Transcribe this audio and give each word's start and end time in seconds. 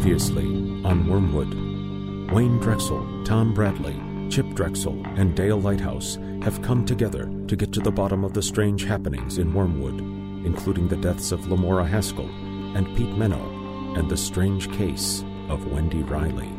Previously 0.00 0.46
on 0.82 1.06
Wormwood, 1.06 2.32
Wayne 2.32 2.58
Drexel, 2.58 3.22
Tom 3.22 3.52
Bradley, 3.52 4.00
Chip 4.30 4.46
Drexel, 4.54 5.04
and 5.16 5.36
Dale 5.36 5.60
Lighthouse 5.60 6.16
have 6.42 6.62
come 6.62 6.86
together 6.86 7.30
to 7.48 7.54
get 7.54 7.70
to 7.74 7.80
the 7.80 7.90
bottom 7.90 8.24
of 8.24 8.32
the 8.32 8.42
strange 8.42 8.86
happenings 8.86 9.36
in 9.36 9.52
Wormwood, 9.52 10.00
including 10.46 10.88
the 10.88 10.96
deaths 10.96 11.32
of 11.32 11.48
Lamora 11.48 11.84
Haskell 11.84 12.30
and 12.74 12.86
Pete 12.96 13.14
Menno, 13.14 13.98
and 13.98 14.10
the 14.10 14.16
strange 14.16 14.72
case 14.72 15.22
of 15.50 15.70
Wendy 15.70 16.02
Riley. 16.02 16.50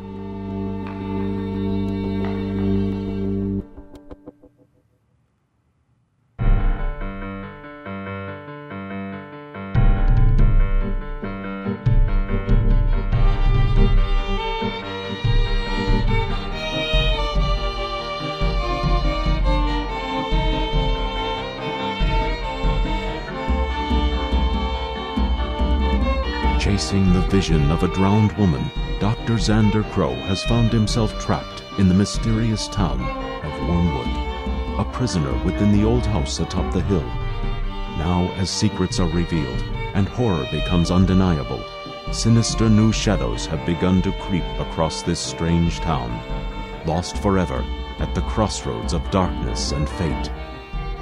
Vision 27.41 27.71
of 27.71 27.81
a 27.81 27.87
drowned 27.87 28.31
woman, 28.33 28.63
Dr. 28.99 29.33
Xander 29.33 29.83
Crow 29.93 30.13
has 30.13 30.43
found 30.43 30.71
himself 30.71 31.11
trapped 31.19 31.63
in 31.79 31.87
the 31.87 31.93
mysterious 31.95 32.67
town 32.67 33.01
of 33.01 33.67
Wormwood, 33.67 34.79
a 34.79 34.87
prisoner 34.93 35.33
within 35.43 35.71
the 35.71 35.83
old 35.83 36.05
house 36.05 36.39
atop 36.39 36.71
the 36.71 36.83
hill. 36.83 37.03
Now, 37.97 38.31
as 38.37 38.51
secrets 38.51 38.99
are 38.99 39.09
revealed 39.09 39.59
and 39.95 40.07
horror 40.07 40.47
becomes 40.51 40.91
undeniable, 40.91 41.65
sinister 42.13 42.69
new 42.69 42.91
shadows 42.91 43.47
have 43.47 43.65
begun 43.65 44.03
to 44.03 44.11
creep 44.21 44.45
across 44.59 45.01
this 45.01 45.19
strange 45.19 45.79
town, 45.79 46.11
lost 46.85 47.17
forever 47.23 47.65
at 47.97 48.13
the 48.13 48.21
crossroads 48.21 48.93
of 48.93 49.09
darkness 49.09 49.71
and 49.71 49.89
fate. 49.89 50.31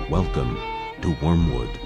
Welcome 0.10 0.58
to 1.02 1.18
Wormwood. 1.22 1.78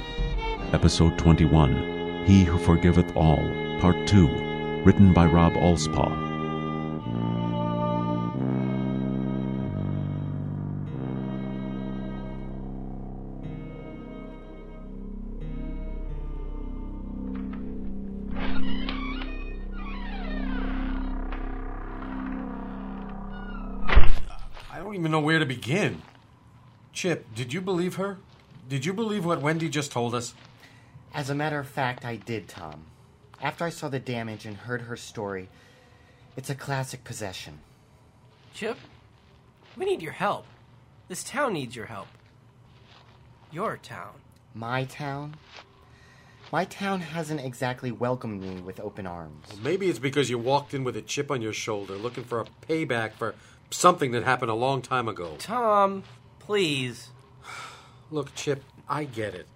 Episode 0.74 1.18
21 1.18 2.26
He 2.28 2.44
Who 2.44 2.60
Forgiveth 2.60 3.16
All, 3.16 3.44
Part 3.80 4.08
2, 4.08 4.43
written 4.86 5.14
by 5.14 5.26
Rob 5.26 5.54
Alspaugh. 5.54 6.12
I 24.70 24.80
don't 24.80 24.96
even 24.96 25.12
know 25.12 25.22
where 25.22 25.40
to 25.40 25.46
begin. 25.46 26.02
Chip, 26.92 27.34
did 27.34 27.54
you 27.54 27.62
believe 27.62 27.96
her? 27.96 28.18
Did 28.68 28.86
you 28.86 28.94
believe 28.94 29.24
what 29.24 29.42
Wendy 29.42 29.70
just 29.70 29.92
told 29.92 30.14
us? 30.14 30.34
As 31.14 31.30
a 31.30 31.36
matter 31.36 31.60
of 31.60 31.68
fact, 31.68 32.04
I 32.04 32.18
did, 32.18 32.50
Tom. 32.50 32.86
After 33.44 33.66
I 33.66 33.72
saw 33.72 33.90
the 33.90 34.00
damage 34.00 34.46
and 34.46 34.56
heard 34.56 34.84
her 34.84 34.96
story, 34.96 35.50
it's 36.38 36.50
a 36.50 36.56
classic 36.56 37.04
possession. 37.04 37.60
Chip, 38.54 38.78
we 39.76 39.84
need 39.84 40.02
your 40.02 40.14
help. 40.14 40.46
This 41.10 41.26
town 41.26 41.52
needs 41.52 41.76
your 41.76 41.88
help. 41.88 42.08
Your 43.52 43.76
town. 43.76 44.14
My 44.56 44.86
town? 44.86 45.36
My 46.54 46.64
town 46.64 47.02
hasn't 47.02 47.42
exactly 47.42 47.92
welcomed 47.92 48.42
me 48.42 48.62
with 48.62 48.80
open 48.80 49.06
arms. 49.06 49.46
Maybe 49.62 49.90
it's 49.90 50.00
because 50.00 50.30
you 50.30 50.40
walked 50.40 50.74
in 50.74 50.86
with 50.86 50.96
a 50.96 51.02
chip 51.02 51.30
on 51.30 51.42
your 51.42 51.52
shoulder 51.52 51.96
looking 51.96 52.24
for 52.24 52.40
a 52.40 52.46
payback 52.66 53.12
for 53.12 53.36
something 53.72 54.12
that 54.12 54.24
happened 54.24 54.52
a 54.52 54.56
long 54.56 54.82
time 54.82 55.10
ago. 55.10 55.36
Tom, 55.40 56.04
please. 56.40 57.10
Look, 58.10 58.34
Chip, 58.36 58.64
I 58.88 59.04
get 59.04 59.36
it. 59.36 59.48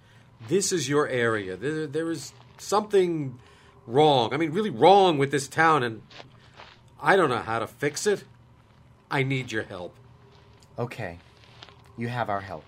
This 0.50 0.74
is 0.74 0.90
your 0.90 1.08
area. 1.08 1.56
There, 1.56 1.88
there 1.88 2.12
is 2.12 2.34
something 2.58 3.40
wrong. 3.88 4.34
I 4.34 4.38
mean, 4.38 4.52
really 4.52 4.70
wrong 4.70 5.18
with 5.18 5.32
this 5.32 5.48
town, 5.48 5.82
and 5.82 6.04
I 7.02 7.16
don't 7.16 7.30
know 7.30 7.38
how 7.38 7.58
to 7.58 7.66
fix 7.66 8.06
it. 8.06 8.26
I 9.10 9.24
need 9.24 9.52
your 9.52 9.64
help. 9.64 9.96
Okay, 10.78 11.18
you 11.98 12.10
have 12.10 12.30
our 12.30 12.42
help. 12.42 12.66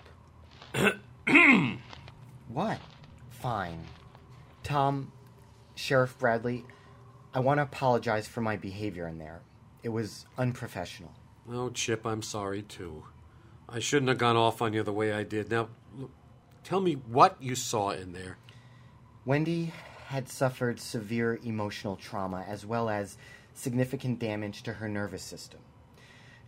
what? 2.48 2.78
Fine. 3.30 3.84
Tom, 4.64 5.12
Sheriff 5.74 6.18
Bradley, 6.18 6.64
I 7.32 7.40
want 7.40 7.58
to 7.58 7.62
apologize 7.62 8.26
for 8.26 8.40
my 8.40 8.56
behavior 8.56 9.06
in 9.06 9.18
there. 9.18 9.42
It 9.82 9.90
was 9.90 10.26
unprofessional. 10.36 11.12
Oh, 11.48 11.70
Chip, 11.70 12.04
I'm 12.04 12.22
sorry 12.22 12.62
too. 12.62 13.04
I 13.68 13.78
shouldn't 13.78 14.08
have 14.08 14.18
gone 14.18 14.36
off 14.36 14.60
on 14.60 14.72
you 14.72 14.82
the 14.82 14.92
way 14.92 15.12
I 15.12 15.22
did. 15.22 15.50
Now, 15.50 15.68
look, 15.96 16.10
tell 16.64 16.80
me 16.80 16.94
what 16.94 17.36
you 17.40 17.54
saw 17.54 17.90
in 17.90 18.12
there. 18.12 18.36
Wendy 19.24 19.72
had 20.10 20.28
suffered 20.28 20.80
severe 20.80 21.38
emotional 21.44 21.94
trauma 21.94 22.44
as 22.48 22.66
well 22.66 22.90
as 22.90 23.16
significant 23.54 24.18
damage 24.18 24.64
to 24.64 24.72
her 24.72 24.88
nervous 24.88 25.22
system. 25.22 25.60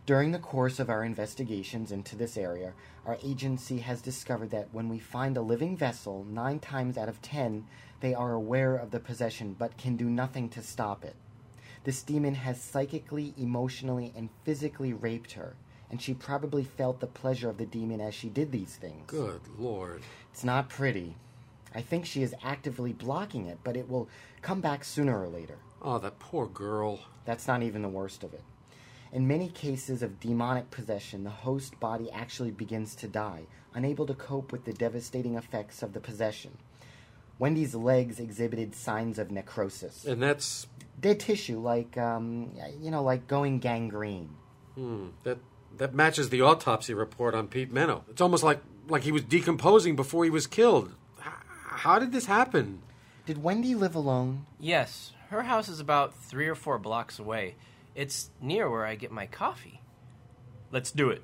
During 0.05 0.31
the 0.33 0.37
course 0.39 0.81
of 0.81 0.89
our 0.89 1.05
investigations 1.05 1.89
into 1.89 2.17
this 2.17 2.35
area, 2.35 2.73
our 3.05 3.17
agency 3.23 3.77
has 3.77 4.01
discovered 4.01 4.51
that 4.51 4.73
when 4.73 4.89
we 4.89 4.99
find 4.99 5.37
a 5.37 5.41
living 5.41 5.77
vessel, 5.77 6.25
nine 6.29 6.59
times 6.59 6.97
out 6.97 7.07
of 7.07 7.21
ten, 7.21 7.65
they 8.01 8.13
are 8.13 8.33
aware 8.33 8.75
of 8.75 8.91
the 8.91 8.99
possession 8.99 9.55
but 9.57 9.77
can 9.77 9.95
do 9.95 10.09
nothing 10.09 10.49
to 10.49 10.61
stop 10.61 11.05
it. 11.05 11.15
This 11.85 12.03
demon 12.03 12.35
has 12.35 12.61
psychically, 12.61 13.33
emotionally, 13.37 14.11
and 14.13 14.27
physically 14.43 14.91
raped 14.91 15.31
her, 15.33 15.55
and 15.89 16.01
she 16.01 16.13
probably 16.13 16.65
felt 16.65 16.99
the 16.99 17.07
pleasure 17.07 17.49
of 17.49 17.57
the 17.57 17.65
demon 17.65 18.01
as 18.01 18.13
she 18.13 18.27
did 18.27 18.51
these 18.51 18.75
things. 18.75 19.05
Good 19.07 19.39
Lord. 19.57 20.01
It's 20.33 20.43
not 20.43 20.67
pretty. 20.67 21.15
I 21.75 21.81
think 21.81 22.05
she 22.05 22.21
is 22.21 22.35
actively 22.43 22.93
blocking 22.93 23.47
it, 23.47 23.59
but 23.63 23.75
it 23.75 23.89
will 23.89 24.07
come 24.41 24.61
back 24.61 24.83
sooner 24.83 25.19
or 25.21 25.27
later. 25.27 25.57
Oh, 25.81 25.99
that 25.99 26.19
poor 26.19 26.47
girl. 26.47 26.99
That's 27.25 27.47
not 27.47 27.63
even 27.63 27.81
the 27.81 27.89
worst 27.89 28.23
of 28.23 28.33
it. 28.33 28.43
In 29.11 29.27
many 29.27 29.49
cases 29.49 30.01
of 30.01 30.19
demonic 30.19 30.71
possession, 30.71 31.23
the 31.23 31.29
host 31.29 31.79
body 31.79 32.09
actually 32.11 32.51
begins 32.51 32.95
to 32.95 33.07
die, 33.07 33.43
unable 33.73 34.05
to 34.07 34.13
cope 34.13 34.51
with 34.51 34.65
the 34.65 34.73
devastating 34.73 35.35
effects 35.35 35.83
of 35.83 35.93
the 35.93 35.99
possession. 35.99 36.57
Wendy's 37.39 37.75
legs 37.75 38.19
exhibited 38.19 38.75
signs 38.75 39.19
of 39.19 39.31
necrosis. 39.31 40.05
And 40.05 40.21
that's 40.21 40.67
Dead 40.99 41.19
tissue, 41.19 41.59
like, 41.59 41.97
um, 41.97 42.51
you 42.79 42.89
know, 42.91 43.03
like 43.03 43.27
going 43.27 43.59
gangrene. 43.59 44.29
hmm, 44.75 45.07
that 45.23 45.39
that 45.77 45.93
matches 45.93 46.29
the 46.29 46.41
autopsy 46.41 46.93
report 46.93 47.33
on 47.33 47.47
Pete 47.47 47.73
Menno. 47.73 48.03
It's 48.09 48.21
almost 48.21 48.43
like 48.43 48.61
like 48.87 49.03
he 49.03 49.11
was 49.11 49.23
decomposing 49.23 49.95
before 49.95 50.23
he 50.23 50.29
was 50.29 50.47
killed. 50.47 50.93
H- 51.73 51.79
how 51.79 51.99
did 51.99 52.11
this 52.11 52.25
happen? 52.25 52.81
Did 53.25 53.41
Wendy 53.43 53.73
live 53.75 53.95
alone? 53.95 54.45
Yes, 54.59 55.13
her 55.29 55.43
house 55.43 55.69
is 55.69 55.79
about 55.79 56.13
three 56.15 56.47
or 56.47 56.55
four 56.55 56.77
blocks 56.77 57.19
away. 57.19 57.55
It's 57.95 58.29
near 58.41 58.69
where 58.69 58.85
I 58.85 58.95
get 58.95 59.11
my 59.11 59.25
coffee. 59.27 59.81
Let's 60.71 60.91
do 60.91 61.09
it. 61.09 61.23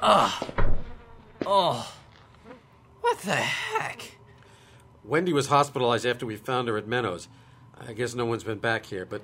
Ugh. 0.00 0.44
Oh. 1.46 1.94
What 3.00 3.18
the 3.20 3.34
heck? 3.34 4.12
Wendy 5.04 5.32
was 5.32 5.46
hospitalized 5.46 6.04
after 6.06 6.26
we 6.26 6.36
found 6.36 6.68
her 6.68 6.76
at 6.76 6.86
Menno's. 6.86 7.28
I 7.80 7.92
guess 7.92 8.14
no 8.14 8.26
one's 8.26 8.44
been 8.44 8.58
back 8.58 8.86
here, 8.86 9.06
but 9.06 9.22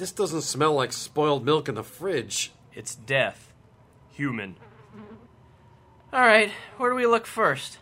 this 0.00 0.10
doesn't 0.12 0.42
smell 0.42 0.72
like 0.72 0.92
spoiled 0.92 1.44
milk 1.44 1.68
in 1.68 1.74
the 1.74 1.84
fridge. 1.84 2.52
It's 2.74 2.94
death. 2.94 3.52
Human. 4.12 4.56
All 6.12 6.22
right, 6.22 6.50
where 6.78 6.90
do 6.90 6.96
we 6.96 7.06
look 7.06 7.26
first? 7.26 7.78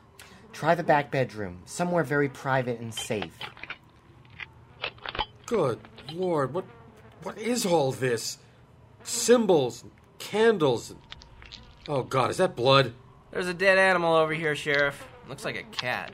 Try 0.52 0.74
the 0.74 0.82
back 0.82 1.10
bedroom, 1.10 1.62
somewhere 1.64 2.02
very 2.02 2.28
private 2.28 2.80
and 2.80 2.92
safe. 2.92 3.32
Good 5.46 5.78
Lord, 6.12 6.52
what 6.52 6.64
what 7.22 7.38
is 7.38 7.64
all 7.64 7.92
this? 7.92 8.38
Symbols, 9.04 9.84
candles. 10.18 10.90
and- 10.90 11.00
Oh 11.88 12.02
God, 12.02 12.30
is 12.30 12.36
that 12.36 12.54
blood? 12.56 12.92
There's 13.30 13.46
a 13.48 13.54
dead 13.54 13.78
animal 13.78 14.14
over 14.14 14.34
here, 14.34 14.54
Sheriff. 14.56 15.06
Looks 15.28 15.44
like 15.44 15.56
a 15.56 15.62
cat. 15.62 16.12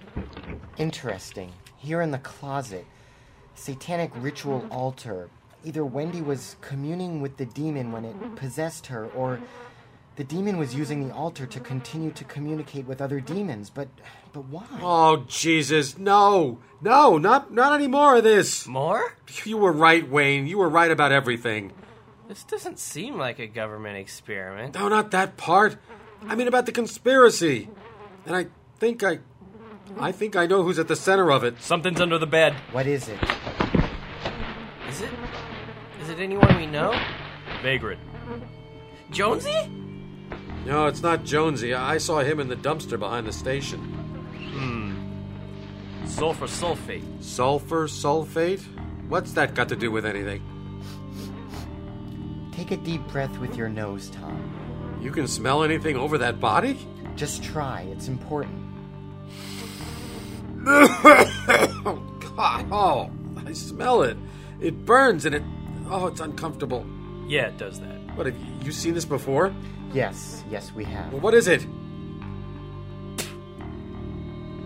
Interesting. 0.77 1.53
Here 1.77 2.01
in 2.01 2.11
the 2.11 2.19
closet, 2.19 2.87
satanic 3.55 4.11
ritual 4.15 4.67
altar. 4.71 5.31
Either 5.65 5.85
Wendy 5.85 6.21
was 6.21 6.57
communing 6.61 7.21
with 7.21 7.37
the 7.37 7.47
demon 7.47 7.91
when 7.91 8.05
it 8.05 8.15
mm-hmm. 8.15 8.35
possessed 8.35 8.87
her, 8.89 9.07
or 9.07 9.41
the 10.17 10.25
demon 10.25 10.59
was 10.59 10.75
using 10.75 11.09
the 11.09 11.15
altar 11.15 11.47
to 11.47 11.61
continue 11.61 12.11
to 12.13 12.25
communicate 12.25 12.87
with 12.87 13.01
other 13.01 13.19
demons. 13.21 13.71
But, 13.71 13.89
but 14.33 14.45
why? 14.45 14.67
Oh 14.83 15.25
Jesus, 15.27 15.99
no, 15.99 16.59
no, 16.81 17.19
not 17.19 17.53
not 17.53 17.73
any 17.73 17.87
more 17.87 18.17
of 18.17 18.25
this. 18.25 18.67
More? 18.67 19.17
You 19.45 19.57
were 19.57 19.73
right, 19.73 20.09
Wayne. 20.09 20.47
You 20.47 20.59
were 20.59 20.69
right 20.69 20.91
about 20.91 21.13
everything. 21.13 21.73
This 22.29 22.45
doesn't 22.45 22.79
seem 22.79 23.19
like 23.19 23.39
a 23.39 23.47
government 23.47 23.97
experiment. 23.99 24.75
No, 24.75 24.89
not 24.89 25.11
that 25.11 25.37
part. 25.37 25.77
I 26.27 26.35
mean 26.35 26.49
about 26.49 26.67
the 26.67 26.73
conspiracy. 26.73 27.69
And 28.27 28.37
I 28.37 28.47
think 28.79 29.03
I. 29.03 29.21
I 30.01 30.13
think 30.13 30.35
I 30.35 30.47
know 30.47 30.63
who's 30.63 30.79
at 30.79 30.89
the 30.89 30.97
center 30.97 31.31
of 31.31 31.45
it. 31.45 31.61
Something's 31.61 32.01
under 32.01 32.19
the 32.19 32.27
bed. 32.27 32.55
What 32.73 32.87
is 32.87 33.07
it? 33.07 33.19
Is 36.15 36.21
it? 36.21 36.23
Is 36.23 36.31
it 36.31 36.33
anyone 36.33 36.57
we 36.57 36.67
know? 36.67 36.95
Vagrant. 37.63 38.01
Jonesy? 39.11 39.69
No, 40.65 40.87
it's 40.87 41.03
not 41.03 41.25
Jonesy. 41.25 41.75
I 41.75 41.99
saw 41.99 42.21
him 42.21 42.41
in 42.41 42.49
the 42.49 42.57
dumpster 42.57 42.99
behind 42.99 43.27
the 43.27 43.33
station. 43.33 43.81
Hmm. 44.55 46.07
Sulfur 46.07 46.47
sulfate. 46.47 47.23
Sulfur 47.23 47.87
sulfate? 47.87 48.63
What's 49.09 49.33
that 49.33 49.55
got 49.55 49.69
to 49.71 49.77
do 49.77 49.91
with 49.91 50.07
anything? 50.07 50.43
Take 52.53 52.71
a 52.71 52.77
deep 52.77 53.07
breath 53.09 53.37
with 53.39 53.57
your 53.57 53.69
nose, 53.69 54.09
Tom. 54.11 55.01
You 55.03 55.11
can 55.11 55.27
smell 55.27 55.65
anything 55.65 55.97
over 55.97 56.19
that 56.19 56.41
body? 56.41 56.79
Just 57.17 57.43
try, 57.43 57.83
it's 57.93 58.09
important. 58.09 58.55
oh, 60.67 62.19
God. 62.37 62.67
Oh, 62.73 63.11
I 63.47 63.53
smell 63.53 64.03
it. 64.03 64.17
It 64.61 64.87
burns 64.87 65.27
and 65.27 65.35
it. 65.35 65.43
Oh, 65.91 66.07
it's 66.07 66.21
uncomfortable. 66.21 66.87
Yeah, 67.27 67.47
it 67.47 67.59
does 67.59 67.81
that. 67.81 68.17
What, 68.17 68.27
have 68.27 68.37
you 68.63 68.73
seen 68.73 68.95
this 68.95 69.05
before? 69.05 69.55
Yes, 69.93 70.45
yes, 70.51 70.73
we 70.73 70.85
have. 70.85 71.13
Well, 71.13 71.21
what 71.21 71.35
is 71.35 71.49
it? 71.49 71.61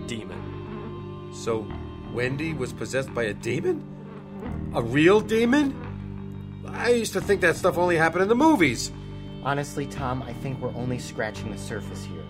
Demon. 0.06 1.30
So, 1.34 1.66
Wendy 2.12 2.52
was 2.54 2.72
possessed 2.72 3.12
by 3.14 3.24
a 3.24 3.34
demon? 3.34 3.84
A 4.74 4.82
real 4.82 5.20
demon? 5.20 5.84
I 6.66 6.90
used 6.90 7.12
to 7.14 7.20
think 7.20 7.40
that 7.40 7.56
stuff 7.56 7.78
only 7.78 7.96
happened 7.96 8.22
in 8.22 8.28
the 8.28 8.34
movies. 8.34 8.90
Honestly, 9.44 9.86
Tom, 9.86 10.22
I 10.22 10.32
think 10.32 10.60
we're 10.60 10.74
only 10.74 10.98
scratching 10.98 11.50
the 11.50 11.58
surface 11.58 12.04
here. 12.04 12.24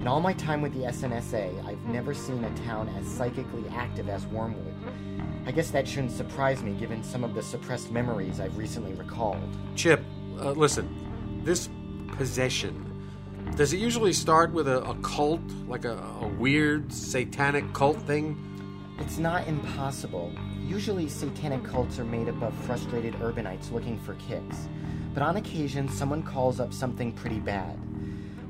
In 0.00 0.08
all 0.08 0.20
my 0.20 0.32
time 0.32 0.62
with 0.62 0.74
the 0.74 0.80
SNSA, 0.80 1.64
I've 1.66 1.84
never 1.84 2.14
seen 2.14 2.42
a 2.44 2.54
town 2.64 2.88
as 2.98 3.06
psychically 3.06 3.64
active 3.70 4.08
as 4.08 4.26
Wormwood. 4.26 4.71
I 5.44 5.50
guess 5.50 5.70
that 5.70 5.88
shouldn't 5.88 6.12
surprise 6.12 6.62
me 6.62 6.72
given 6.72 7.02
some 7.02 7.24
of 7.24 7.34
the 7.34 7.42
suppressed 7.42 7.90
memories 7.90 8.40
I've 8.40 8.56
recently 8.56 8.94
recalled. 8.94 9.48
Chip, 9.74 10.04
uh, 10.38 10.52
listen. 10.52 10.88
This 11.44 11.68
possession. 12.16 12.88
Does 13.56 13.72
it 13.72 13.78
usually 13.78 14.12
start 14.12 14.52
with 14.52 14.68
a, 14.68 14.82
a 14.84 14.94
cult? 14.96 15.40
Like 15.66 15.84
a, 15.84 15.98
a 16.20 16.28
weird 16.28 16.92
satanic 16.92 17.72
cult 17.72 18.00
thing? 18.02 18.36
It's 18.98 19.18
not 19.18 19.48
impossible. 19.48 20.32
Usually, 20.64 21.08
satanic 21.08 21.64
cults 21.64 21.98
are 21.98 22.04
made 22.04 22.28
up 22.28 22.40
of 22.40 22.54
frustrated 22.64 23.14
urbanites 23.14 23.72
looking 23.72 23.98
for 23.98 24.14
kicks. 24.14 24.68
But 25.12 25.22
on 25.22 25.36
occasion, 25.36 25.88
someone 25.88 26.22
calls 26.22 26.60
up 26.60 26.72
something 26.72 27.12
pretty 27.12 27.40
bad. 27.40 27.78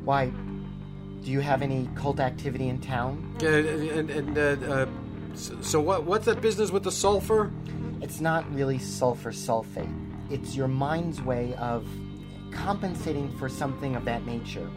Why, 0.05 0.31
do 1.25 1.31
you 1.31 1.41
have 1.41 1.63
any 1.63 1.89
cult 1.95 2.21
activity 2.21 2.69
in 2.69 2.81
town? 2.81 3.35
Uh, 3.43 3.47
and 3.47 4.11
and 4.11 4.39
uh, 4.39 4.73
uh, 4.73 4.87
so, 5.35 5.81
what? 5.81 6.05
What's 6.05 6.27
that 6.27 6.41
business 6.41 6.71
with 6.71 6.85
the 6.85 6.93
sulfur? 6.93 7.51
It's 8.01 8.21
not 8.21 8.53
really 8.55 8.79
sulfur 8.79 9.31
sulfate. 9.31 9.93
It's 10.31 10.57
your 10.57 10.69
mind's 10.69 11.23
way 11.23 11.55
of 11.55 11.87
compensating 12.51 13.31
for 13.39 13.49
something 13.49 13.97
of 13.97 14.05
that 14.05 14.27
nature. 14.27 14.69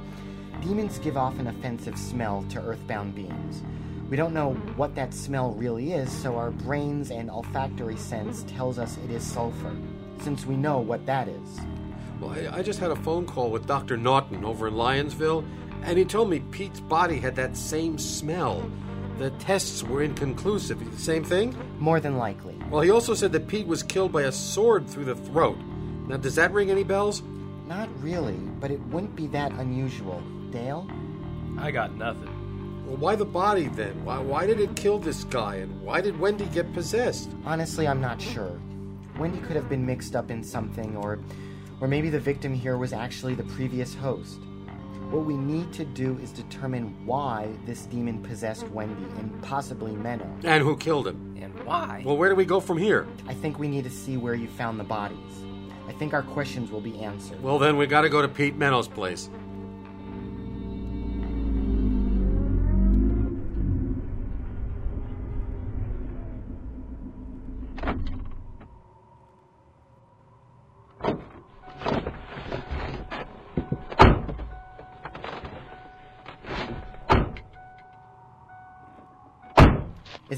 Demons 0.62 1.00
give 1.00 1.18
off 1.18 1.38
an 1.40 1.48
offensive 1.48 1.98
smell 1.98 2.46
to 2.50 2.62
earthbound 2.62 3.16
beings. 3.16 3.62
We 4.10 4.18
don't 4.18 4.34
know 4.34 4.54
what 4.76 4.96
that 4.96 5.14
smell 5.14 5.54
really 5.54 5.94
is, 5.94 6.12
so 6.12 6.36
our 6.38 6.52
brains 6.52 7.12
and 7.12 7.30
olfactory 7.30 7.98
sense 7.98 8.44
tells 8.44 8.78
us 8.78 8.98
it 9.04 9.10
is 9.10 9.24
sulfur, 9.24 9.76
since 10.20 10.46
we 10.46 10.56
know 10.56 10.80
what 10.80 11.06
that 11.08 11.28
is. 11.28 11.60
Well, 12.20 12.32
I, 12.32 12.60
I 12.60 12.62
just 12.62 12.80
had 12.80 12.92
a 12.92 12.96
phone 12.96 13.26
call 13.26 13.50
with 13.50 13.66
Dr. 13.66 13.98
Naughton 13.98 14.46
over 14.46 14.68
in 14.68 14.76
Lyonsville, 14.76 15.44
and 15.84 15.98
he 15.98 16.06
told 16.06 16.30
me 16.30 16.40
Pete's 16.52 16.80
body 16.80 17.18
had 17.18 17.36
that 17.36 17.58
same 17.58 17.98
smell. 17.98 18.70
The 19.18 19.30
tests 19.32 19.82
were 19.82 20.04
inconclusive. 20.04 20.82
Same 20.98 21.24
thing? 21.24 21.56
More 21.80 22.02
than 22.02 22.18
likely. 22.18 22.56
Well, 22.70 22.82
he 22.82 22.90
also 22.90 23.14
said 23.14 23.32
that 23.32 23.48
Pete 23.48 23.66
was 23.66 23.82
killed 23.82 24.12
by 24.12 24.24
a 24.24 24.32
sword 24.32 24.90
through 24.90 25.06
the 25.06 25.16
throat. 25.16 25.58
Now, 26.08 26.18
does 26.18 26.36
that 26.36 26.52
ring 26.52 26.70
any 26.70 26.84
bells? 26.84 27.24
Not 27.66 27.90
really, 28.02 28.36
but 28.60 28.72
it 28.72 28.80
wouldn't 28.88 29.16
be 29.16 29.28
that 29.28 29.54
unusual. 29.54 30.22
Dale? 30.52 30.86
I 31.58 31.72
got 31.72 31.96
nothing. 31.96 32.84
Well, 32.86 32.98
why 32.98 33.16
the 33.16 33.26
body 33.26 33.68
then? 33.70 34.04
Why, 34.04 34.20
why 34.20 34.46
did 34.46 34.60
it 34.60 34.76
kill 34.76 35.00
this 35.00 35.24
guy? 35.24 35.56
And 35.56 35.82
why 35.82 36.02
did 36.02 36.20
Wendy 36.20 36.46
get 36.48 36.74
possessed? 36.74 37.30
Honestly, 37.46 37.88
I'm 37.88 38.02
not 38.02 38.22
sure. 38.22 38.60
Wendy 39.18 39.40
could 39.40 39.56
have 39.56 39.70
been 39.70 39.86
mixed 39.86 40.16
up 40.16 40.30
in 40.30 40.44
something, 40.44 40.98
or, 40.98 41.20
or 41.80 41.88
maybe 41.88 42.10
the 42.10 42.20
victim 42.20 42.54
here 42.54 42.78
was 42.78 42.92
actually 42.92 43.34
the 43.34 43.44
previous 43.44 43.96
host. 43.96 44.40
What 45.12 45.26
we 45.26 45.38
need 45.38 45.72
to 45.74 45.86
do 45.86 46.18
is 46.22 46.32
determine 46.32 47.06
why 47.06 47.50
this 47.66 47.86
demon 47.86 48.22
possessed 48.24 48.68
Wendy 48.70 49.06
and 49.20 49.42
possibly 49.44 49.92
Menno. 49.92 50.28
And 50.44 50.64
who 50.64 50.76
killed 50.76 51.08
him? 51.08 51.38
And 51.40 51.54
why? 51.64 52.02
Well, 52.04 52.18
where 52.18 52.30
do 52.30 52.36
we 52.36 52.44
go 52.44 52.60
from 52.60 52.78
here? 52.78 53.08
I 53.28 53.34
think 53.34 53.60
we 53.60 53.68
need 53.68 53.84
to 53.84 53.90
see 53.90 54.18
where 54.18 54.34
you 54.34 54.48
found 54.48 54.80
the 54.80 54.84
bodies. 54.84 55.18
I 55.88 55.94
think 55.94 56.14
our 56.14 56.24
questions 56.24 56.72
will 56.72 56.82
be 56.82 57.00
answered. 57.00 57.42
Well, 57.44 57.60
then 57.60 57.78
we 57.78 57.86
gotta 57.86 58.10
go 58.10 58.22
to 58.22 58.28
Pete 58.28 58.58
Menno's 58.58 58.88
place. 58.88 59.30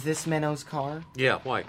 This 0.07 0.25
Menno's 0.25 0.63
car? 0.63 1.03
Yeah, 1.15 1.39
why? 1.43 1.65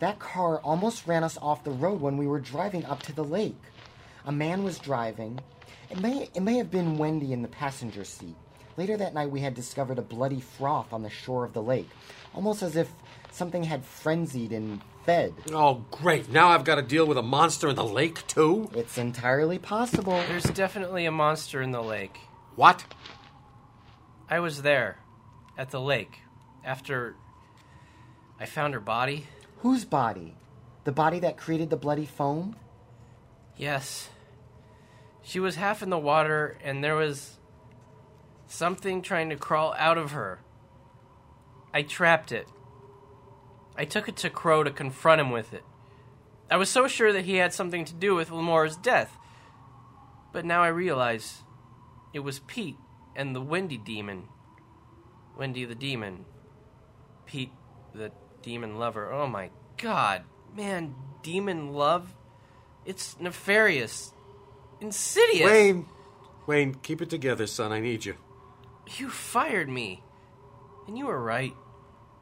That 0.00 0.18
car 0.18 0.60
almost 0.60 1.06
ran 1.06 1.24
us 1.24 1.38
off 1.40 1.64
the 1.64 1.70
road 1.70 2.02
when 2.02 2.18
we 2.18 2.26
were 2.26 2.38
driving 2.38 2.84
up 2.84 3.02
to 3.04 3.14
the 3.14 3.24
lake. 3.24 3.56
A 4.26 4.30
man 4.30 4.62
was 4.62 4.78
driving. 4.78 5.40
It 5.90 5.98
may, 5.98 6.28
it 6.34 6.40
may 6.40 6.58
have 6.58 6.70
been 6.70 6.98
Wendy 6.98 7.32
in 7.32 7.40
the 7.40 7.48
passenger 7.48 8.04
seat. 8.04 8.36
Later 8.76 8.98
that 8.98 9.14
night, 9.14 9.30
we 9.30 9.40
had 9.40 9.54
discovered 9.54 9.98
a 9.98 10.02
bloody 10.02 10.40
froth 10.40 10.92
on 10.92 11.02
the 11.02 11.08
shore 11.08 11.46
of 11.46 11.54
the 11.54 11.62
lake, 11.62 11.88
almost 12.34 12.62
as 12.62 12.76
if 12.76 12.92
something 13.32 13.64
had 13.64 13.84
frenzied 13.84 14.52
and 14.52 14.82
fed. 15.06 15.32
Oh, 15.50 15.86
great. 15.90 16.30
Now 16.30 16.50
I've 16.50 16.64
got 16.64 16.74
to 16.74 16.82
deal 16.82 17.06
with 17.06 17.16
a 17.16 17.22
monster 17.22 17.70
in 17.70 17.76
the 17.76 17.84
lake, 17.84 18.26
too? 18.26 18.70
It's 18.74 18.98
entirely 18.98 19.58
possible. 19.58 20.22
There's 20.28 20.44
definitely 20.44 21.06
a 21.06 21.10
monster 21.10 21.62
in 21.62 21.72
the 21.72 21.82
lake. 21.82 22.18
What? 22.54 22.84
I 24.28 24.40
was 24.40 24.60
there, 24.60 24.98
at 25.56 25.70
the 25.70 25.80
lake, 25.80 26.20
after 26.62 27.16
I 28.40 28.46
found 28.46 28.74
her 28.74 28.80
body. 28.80 29.26
Whose 29.58 29.84
body? 29.84 30.34
The 30.84 30.92
body 30.92 31.18
that 31.20 31.36
created 31.36 31.70
the 31.70 31.76
bloody 31.76 32.06
foam? 32.06 32.56
Yes. 33.56 34.08
She 35.22 35.40
was 35.40 35.56
half 35.56 35.82
in 35.82 35.90
the 35.90 35.98
water, 35.98 36.56
and 36.62 36.82
there 36.82 36.94
was 36.94 37.38
something 38.46 39.02
trying 39.02 39.28
to 39.30 39.36
crawl 39.36 39.74
out 39.78 39.98
of 39.98 40.12
her. 40.12 40.40
I 41.74 41.82
trapped 41.82 42.32
it. 42.32 42.46
I 43.76 43.84
took 43.84 44.08
it 44.08 44.16
to 44.18 44.30
Crow 44.30 44.64
to 44.64 44.70
confront 44.70 45.20
him 45.20 45.30
with 45.30 45.52
it. 45.52 45.62
I 46.50 46.56
was 46.56 46.70
so 46.70 46.88
sure 46.88 47.12
that 47.12 47.26
he 47.26 47.36
had 47.36 47.52
something 47.52 47.84
to 47.84 47.94
do 47.94 48.14
with 48.14 48.30
Lamora's 48.30 48.76
death. 48.76 49.16
But 50.32 50.44
now 50.44 50.62
I 50.62 50.68
realize 50.68 51.42
it 52.12 52.20
was 52.20 52.40
Pete 52.40 52.76
and 53.14 53.36
the 53.36 53.40
Wendy 53.40 53.76
demon. 53.76 54.24
Wendy 55.36 55.64
the 55.64 55.74
demon. 55.74 56.24
Pete 57.26 57.52
the 57.94 58.10
demon 58.42 58.78
lover. 58.78 59.12
Oh 59.12 59.26
my 59.26 59.50
god. 59.76 60.24
Man, 60.54 60.94
demon 61.22 61.72
love? 61.72 62.14
It's 62.84 63.18
nefarious. 63.20 64.12
Insidious. 64.80 65.44
Wayne! 65.44 65.86
Wayne, 66.46 66.74
keep 66.82 67.02
it 67.02 67.10
together, 67.10 67.46
son. 67.46 67.72
I 67.72 67.80
need 67.80 68.04
you. 68.04 68.14
You 68.96 69.10
fired 69.10 69.68
me. 69.68 70.02
And 70.86 70.96
you 70.96 71.06
were 71.06 71.22
right. 71.22 71.52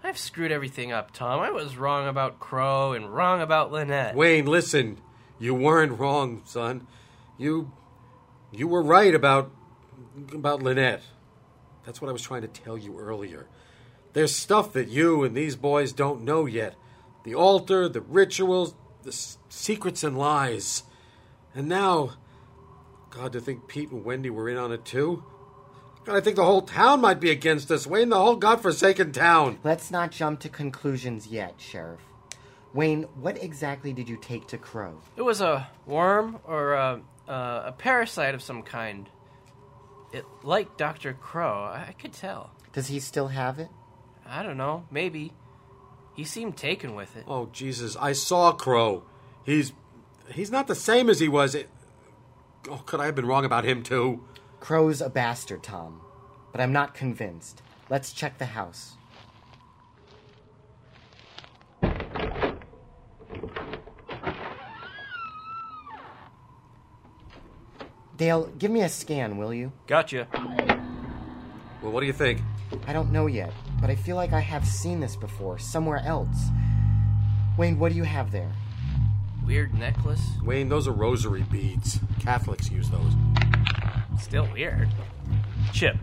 I've 0.02 0.18
screwed 0.18 0.50
everything 0.52 0.92
up, 0.92 1.12
Tom. 1.12 1.40
I 1.40 1.50
was 1.50 1.76
wrong 1.76 2.08
about 2.08 2.40
Crow 2.40 2.92
and 2.92 3.14
wrong 3.14 3.40
about 3.40 3.70
Lynette. 3.70 4.14
Wayne, 4.16 4.46
listen. 4.46 4.98
You 5.38 5.54
weren't 5.54 5.98
wrong, 5.98 6.42
son. 6.44 6.86
You. 7.38 7.70
You 8.52 8.66
were 8.68 8.82
right 8.82 9.14
about. 9.14 9.52
about 10.32 10.62
Lynette. 10.62 11.02
That's 11.84 12.00
what 12.00 12.08
I 12.08 12.12
was 12.12 12.22
trying 12.22 12.42
to 12.42 12.48
tell 12.48 12.76
you 12.76 12.98
earlier. 12.98 13.46
There's 14.16 14.34
stuff 14.34 14.72
that 14.72 14.88
you 14.88 15.24
and 15.24 15.36
these 15.36 15.56
boys 15.56 15.92
don't 15.92 16.22
know 16.22 16.46
yet 16.46 16.74
the 17.22 17.34
altar, 17.34 17.86
the 17.86 18.00
rituals, 18.00 18.74
the 19.02 19.10
s- 19.10 19.36
secrets 19.50 20.02
and 20.02 20.16
lies. 20.16 20.84
And 21.54 21.68
now. 21.68 22.12
God, 23.10 23.34
to 23.34 23.42
think 23.42 23.68
Pete 23.68 23.90
and 23.90 24.06
Wendy 24.06 24.30
were 24.30 24.48
in 24.48 24.56
on 24.56 24.72
it 24.72 24.86
too? 24.86 25.22
God, 26.06 26.16
I 26.16 26.22
think 26.22 26.36
the 26.36 26.46
whole 26.46 26.62
town 26.62 27.02
might 27.02 27.20
be 27.20 27.30
against 27.30 27.70
us, 27.70 27.86
Wayne, 27.86 28.08
the 28.08 28.16
whole 28.16 28.36
godforsaken 28.36 29.12
town. 29.12 29.58
Let's 29.62 29.90
not 29.90 30.12
jump 30.12 30.40
to 30.40 30.48
conclusions 30.48 31.26
yet, 31.26 31.56
Sheriff. 31.58 32.00
Wayne, 32.72 33.02
what 33.20 33.42
exactly 33.42 33.92
did 33.92 34.08
you 34.08 34.16
take 34.16 34.46
to 34.48 34.56
Crow? 34.56 34.98
It 35.16 35.22
was 35.22 35.42
a 35.42 35.68
worm 35.84 36.38
or 36.44 36.72
a, 36.72 37.02
a, 37.28 37.32
a 37.66 37.74
parasite 37.76 38.34
of 38.34 38.40
some 38.40 38.62
kind. 38.62 39.10
It 40.14 40.24
like 40.42 40.78
Dr. 40.78 41.12
Crow. 41.12 41.64
I 41.64 41.94
could 41.98 42.14
tell. 42.14 42.52
Does 42.72 42.86
he 42.86 42.98
still 42.98 43.28
have 43.28 43.58
it? 43.58 43.68
I 44.28 44.42
don't 44.42 44.56
know. 44.56 44.84
Maybe. 44.90 45.32
He 46.14 46.24
seemed 46.24 46.56
taken 46.56 46.94
with 46.94 47.16
it. 47.16 47.24
Oh 47.28 47.48
Jesus! 47.52 47.96
I 48.00 48.12
saw 48.12 48.52
Crow. 48.52 49.04
He's 49.44 49.72
he's 50.32 50.50
not 50.50 50.66
the 50.66 50.74
same 50.74 51.10
as 51.10 51.20
he 51.20 51.28
was. 51.28 51.54
It, 51.54 51.68
oh, 52.70 52.82
could 52.86 53.00
I 53.00 53.06
have 53.06 53.14
been 53.14 53.26
wrong 53.26 53.44
about 53.44 53.64
him 53.64 53.82
too? 53.82 54.24
Crow's 54.60 55.00
a 55.00 55.10
bastard, 55.10 55.62
Tom. 55.62 56.00
But 56.52 56.60
I'm 56.60 56.72
not 56.72 56.94
convinced. 56.94 57.62
Let's 57.90 58.12
check 58.12 58.38
the 58.38 58.46
house. 58.46 58.96
Dale, 68.16 68.46
give 68.58 68.70
me 68.70 68.80
a 68.80 68.88
scan, 68.88 69.36
will 69.36 69.52
you? 69.52 69.72
Gotcha. 69.86 70.26
Well, 71.82 71.92
what 71.92 72.00
do 72.00 72.06
you 72.06 72.14
think? 72.14 72.40
I 72.86 72.94
don't 72.94 73.12
know 73.12 73.26
yet, 73.26 73.52
but 73.86 73.92
I 73.92 73.94
feel 73.94 74.16
like 74.16 74.32
I 74.32 74.40
have 74.40 74.66
seen 74.66 74.98
this 74.98 75.14
before, 75.14 75.60
somewhere 75.60 76.02
else. 76.04 76.48
Wayne, 77.56 77.78
what 77.78 77.92
do 77.92 77.96
you 77.96 78.02
have 78.02 78.32
there? 78.32 78.50
Weird 79.44 79.74
necklace. 79.74 80.26
Wayne, 80.42 80.68
those 80.68 80.88
are 80.88 80.92
rosary 80.92 81.44
beads. 81.52 82.00
Catholics 82.18 82.68
use 82.68 82.90
those. 82.90 83.12
Still 84.20 84.48
weird. 84.52 84.88
Chip. 85.72 85.94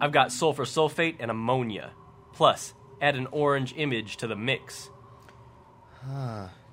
I've 0.00 0.12
got 0.12 0.32
sulfur 0.32 0.64
sulfate 0.64 1.16
and 1.20 1.30
ammonia. 1.30 1.90
Plus, 2.32 2.72
add 3.02 3.16
an 3.16 3.26
orange 3.32 3.74
image 3.76 4.16
to 4.16 4.26
the 4.26 4.36
mix. 4.36 4.88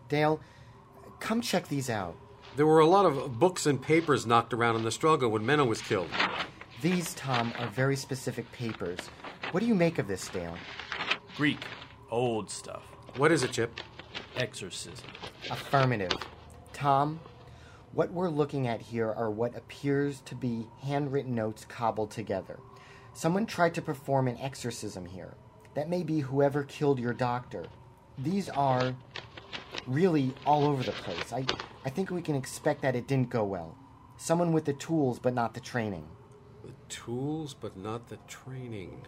Dale, 0.07 0.39
come 1.19 1.41
check 1.41 1.67
these 1.67 1.89
out. 1.89 2.15
There 2.55 2.65
were 2.65 2.79
a 2.79 2.88
lot 2.88 3.05
of 3.05 3.38
books 3.38 3.65
and 3.65 3.81
papers 3.81 4.25
knocked 4.25 4.53
around 4.53 4.77
in 4.77 4.84
the 4.86 4.91
struggle 4.91 5.29
when 5.29 5.43
Menno 5.43 5.67
was 5.67 5.81
killed. 5.81 6.07
These, 6.81 7.15
Tom, 7.15 7.51
are 7.60 7.67
very 7.67 7.98
specific 7.98 8.50
papers. 8.53 9.00
What 9.55 9.62
do 9.62 9.67
you 9.67 9.75
make 9.75 10.00
of 10.00 10.07
this, 10.09 10.27
Dale? 10.27 10.57
Greek. 11.38 11.63
Old 12.12 12.50
stuff. 12.50 12.83
What 13.15 13.31
is 13.31 13.41
it, 13.41 13.53
Chip? 13.53 13.79
Exorcism. 14.35 15.07
Affirmative. 15.50 16.12
Tom, 16.74 17.21
what 17.93 18.12
we're 18.12 18.27
looking 18.27 18.67
at 18.67 18.81
here 18.81 19.09
are 19.09 19.31
what 19.31 19.55
appears 19.55 20.19
to 20.25 20.35
be 20.35 20.67
handwritten 20.81 21.35
notes 21.35 21.63
cobbled 21.63 22.12
together. 22.12 22.59
Someone 23.13 23.45
tried 23.45 23.74
to 23.75 23.81
perform 23.81 24.27
an 24.27 24.38
exorcism 24.41 25.05
here. 25.05 25.35
That 25.74 25.88
may 25.88 26.03
be 26.03 26.19
whoever 26.19 26.63
killed 26.63 27.00
your 27.00 27.13
doctor. 27.13 27.65
These 28.17 28.50
are 28.50 28.93
really 29.88 30.33
all 30.45 30.65
over 30.65 30.83
the 30.83 30.91
place. 30.91 31.31
I, 31.31 31.45
I 31.85 31.89
think 31.89 32.12
we 32.12 32.21
can 32.21 32.35
expect 32.35 32.81
that 32.81 32.97
it 32.97 33.07
didn't 33.07 33.29
go 33.29 33.45
well. 33.45 33.77
Someone 34.17 34.51
with 34.51 34.65
the 34.65 34.74
tools, 34.74 35.17
but 35.17 35.33
not 35.33 35.53
the 35.53 35.62
training. 35.62 36.05
The 36.62 36.74
tools, 36.89 37.53
but 37.53 37.77
not 37.77 38.09
the 38.09 38.17
training. 38.27 39.01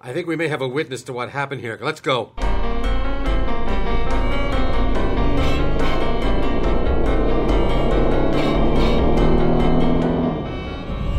I 0.00 0.12
think 0.12 0.26
we 0.26 0.36
may 0.36 0.48
have 0.48 0.60
a 0.60 0.68
witness 0.68 1.02
to 1.04 1.12
what 1.12 1.30
happened 1.30 1.62
here. 1.62 1.78
Let's 1.80 2.00
go. 2.00 2.32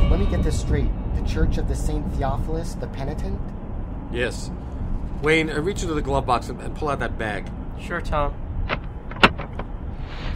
Let 0.10 0.19
me 0.19 0.25
get 0.27 0.43
this 0.43 0.60
straight. 0.60 0.89
The 1.15 1.27
Church 1.27 1.57
of 1.57 1.67
the 1.67 1.75
Saint 1.75 2.13
Theophilus, 2.13 2.75
the 2.75 2.88
Penitent? 2.88 3.41
Yes. 4.12 4.51
Wayne, 5.22 5.50
uh, 5.50 5.60
reach 5.60 5.81
into 5.81 5.96
the 5.96 6.01
glove 6.01 6.27
box 6.27 6.50
and, 6.50 6.62
and 6.62 6.75
pull 6.75 6.89
out 6.89 7.00
that 7.00 7.17
bag. 7.17 7.50
Sure, 7.81 8.00
Tom. 8.00 8.34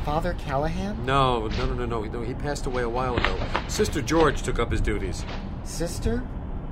Father 0.04 0.36
Callahan? 0.40 1.06
No, 1.06 1.48
no, 1.48 1.66
no, 1.68 1.74
no, 1.74 1.86
no. 1.86 2.04
no 2.04 2.22
he 2.24 2.34
passed 2.34 2.66
away 2.66 2.82
a 2.82 2.90
while 2.90 3.16
ago. 3.16 3.38
Sister 3.68 4.02
George 4.02 4.42
took 4.42 4.58
up 4.58 4.72
his 4.72 4.82
duties. 4.82 5.24
Sister? 5.64 6.24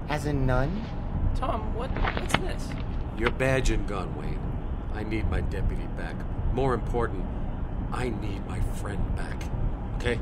As 0.09 0.25
a 0.25 0.33
nun? 0.33 0.83
Tom, 1.36 1.74
what? 1.75 1.89
What's 1.89 2.36
this? 2.38 2.67
Your 3.17 3.31
badge 3.31 3.69
and 3.69 3.88
gun, 3.88 4.15
Wayne. 4.15 4.39
I 4.93 5.03
need 5.03 5.29
my 5.29 5.41
deputy 5.41 5.88
back. 5.98 6.15
More 6.53 6.74
important, 6.74 7.25
I 7.91 8.09
need 8.09 8.45
my 8.48 8.59
friend 8.59 9.15
back. 9.15 9.43
Okay? 9.98 10.19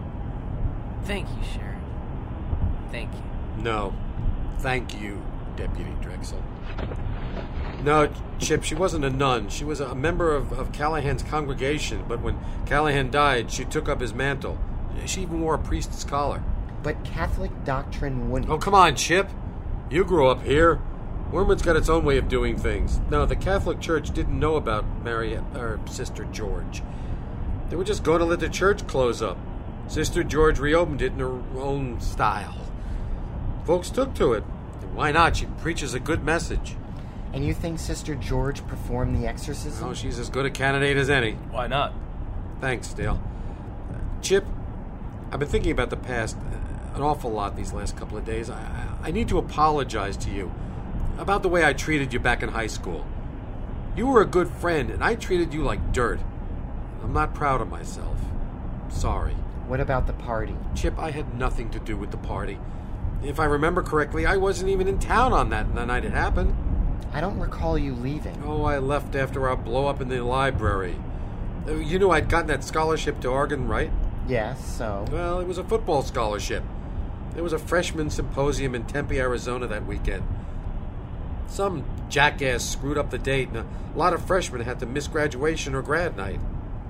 Thank 1.04 1.28
you, 1.30 1.44
Sheriff. 1.54 1.78
Thank 2.92 3.14
you. 3.14 3.64
No. 3.64 3.94
Thank 4.60 5.00
you, 5.00 5.22
Deputy 5.56 5.94
Drexel. 6.02 6.42
No, 7.84 8.12
Chip, 8.40 8.64
she 8.64 8.76
wasn't 8.76 9.06
a 9.06 9.10
nun. 9.10 9.50
She 9.50 9.64
was 9.64 9.80
a 9.80 9.94
member 9.94 10.36
of, 10.36 10.52
of 10.52 10.72
Callahan's 10.72 11.24
congregation, 11.24 12.04
but 12.08 12.22
when 12.22 12.40
Callahan 12.66 13.12
died, 13.12 13.52
she 13.52 13.66
took 13.66 13.88
up 13.88 14.02
his 14.02 14.14
mantle. 14.14 14.58
She 15.06 15.22
even 15.22 15.42
wore 15.42 15.56
a 15.56 15.60
priest's 15.60 16.04
collar. 16.04 16.44
But 16.84 17.04
Catholic 17.04 17.52
doctrine 17.64 18.30
wouldn't. 18.32 18.52
Oh, 18.52 18.58
come 18.58 18.74
on, 18.74 18.96
Chip. 18.96 19.30
You 19.90 20.04
grew 20.04 20.28
up 20.28 20.44
here. 20.44 20.82
Wormwood's 21.32 21.62
got 21.62 21.76
its 21.76 21.90
own 21.90 22.06
way 22.06 22.18
of 22.18 22.30
doing 22.30 22.58
things. 22.58 23.02
Now, 23.10 23.26
the 23.26 23.36
Catholic 23.36 23.82
Church 23.82 24.12
didn't 24.12 24.40
know 24.40 24.56
about 24.56 24.86
Mary 25.04 25.36
or 25.36 25.80
Sister 25.86 26.24
George. 26.26 26.82
They 27.70 27.76
were 27.76 27.84
just 27.84 28.04
going 28.04 28.20
to 28.20 28.26
let 28.26 28.40
the 28.40 28.48
church 28.48 28.88
close 28.88 29.22
up. 29.22 29.38
Sister 29.88 30.24
George 30.24 30.58
reopened 30.58 31.02
it 31.02 31.12
in 31.14 31.20
her 31.20 31.42
own 31.58 32.00
style. 32.00 32.58
Folks 33.66 33.90
took 33.90 34.14
to 34.16 34.34
it. 34.34 34.44
And 34.82 34.96
why 34.96 35.12
not? 35.12 35.36
She 35.36 35.46
preaches 35.46 35.94
a 35.94 36.00
good 36.00 36.24
message. 36.24 36.78
And 37.34 37.46
you 37.46 37.54
think 37.54 37.80
Sister 37.80 38.16
George 38.16 38.66
performed 38.66 39.22
the 39.22 39.28
exorcism? 39.28 39.90
Oh, 39.90 39.94
she's 39.94 40.18
as 40.18 40.30
good 40.30 40.46
a 40.46 40.50
candidate 40.50 40.96
as 40.96 41.10
any. 41.10 41.34
Why 41.34 41.68
not? 41.68 41.94
Thanks, 42.62 42.94
Dale. 42.94 43.22
Chip, 44.22 44.46
I've 45.32 45.40
been 45.40 45.50
thinking 45.50 45.72
about 45.72 45.90
the 45.90 45.98
past 45.98 46.38
uh, 46.38 46.96
an 46.96 47.02
awful 47.02 47.32
lot 47.32 47.58
these 47.58 47.74
last 47.74 47.98
couple 47.98 48.18
of 48.18 48.24
days. 48.24 48.50
I, 48.50 48.66
I 49.04 49.12
need 49.12 49.28
to 49.28 49.38
apologize 49.38 50.16
to 50.18 50.32
you 50.32 50.52
about 51.18 51.44
the 51.44 51.50
way 51.50 51.66
I 51.66 51.74
treated 51.74 52.14
you 52.14 52.20
back 52.20 52.44
in 52.44 52.50
high 52.50 52.68
school. 52.68 53.06
You 53.96 54.08
were 54.08 54.22
a 54.22 54.26
good 54.26 54.50
friend, 54.50 54.90
and 54.92 55.04
I 55.04 55.16
treated 55.16 55.54
you 55.54 55.64
like 55.64 55.92
dirt. 55.92 56.20
I'm 57.04 57.14
not 57.14 57.34
proud 57.34 57.62
of 57.62 57.70
myself. 57.70 58.18
Sorry. 58.90 59.34
What 59.68 59.80
about 59.80 60.08
the 60.08 60.14
party? 60.14 60.56
Chip, 60.76 60.98
I 60.98 61.12
had 61.12 61.38
nothing 61.38 61.70
to 61.72 61.80
do 61.80 61.98
with 61.98 62.12
the 62.12 62.18
party. 62.18 62.58
If 63.24 63.40
I 63.40 63.46
remember 63.46 63.82
correctly, 63.82 64.26
I 64.26 64.38
wasn't 64.38 64.70
even 64.70 64.88
in 64.88 65.00
town 65.00 65.34
on 65.34 65.50
that 65.50 65.74
the 65.74 65.86
night 65.86 66.06
it 66.06 66.12
happened. 66.14 66.56
I 67.12 67.22
don't 67.22 67.40
recall 67.40 67.78
you 67.78 67.94
leaving. 67.96 68.42
Oh, 68.46 68.64
I 68.64 68.78
left 68.78 69.16
after 69.16 69.48
our 69.50 69.56
blow 69.58 69.88
up 69.88 70.02
in 70.02 70.10
the 70.10 70.24
library. 70.24 70.96
Uh, 71.68 71.74
You 71.74 71.98
knew 72.00 72.12
I'd 72.12 72.30
gotten 72.30 72.48
that 72.48 72.64
scholarship 72.64 73.20
to 73.22 73.30
Oregon, 73.30 73.68
right? 73.68 73.92
Yes, 74.28 74.64
so. 74.78 75.06
Well, 75.12 75.40
it 75.40 75.48
was 75.48 75.58
a 75.58 75.64
football 75.64 76.02
scholarship. 76.04 76.64
There 77.34 77.44
was 77.44 77.54
a 77.54 77.60
freshman 77.60 78.10
symposium 78.10 78.76
in 78.76 78.86
Tempe, 78.86 79.20
Arizona 79.20 79.68
that 79.68 79.86
weekend. 79.86 80.24
Some 81.48 81.86
jackass 82.10 82.64
screwed 82.64 82.98
up 82.98 83.10
the 83.10 83.18
date, 83.18 83.50
and 83.50 83.58
a 83.58 83.66
lot 83.98 84.14
of 84.14 84.26
freshmen 84.26 84.62
had 84.62 84.80
to 84.80 84.86
miss 84.86 85.08
graduation 85.08 85.74
or 85.74 85.82
grad 85.82 86.16
night. 86.16 86.40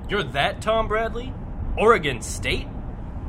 You're 0.09 0.23
that 0.23 0.61
Tom 0.61 0.87
Bradley? 0.87 1.33
Oregon 1.77 2.21
State? 2.21 2.67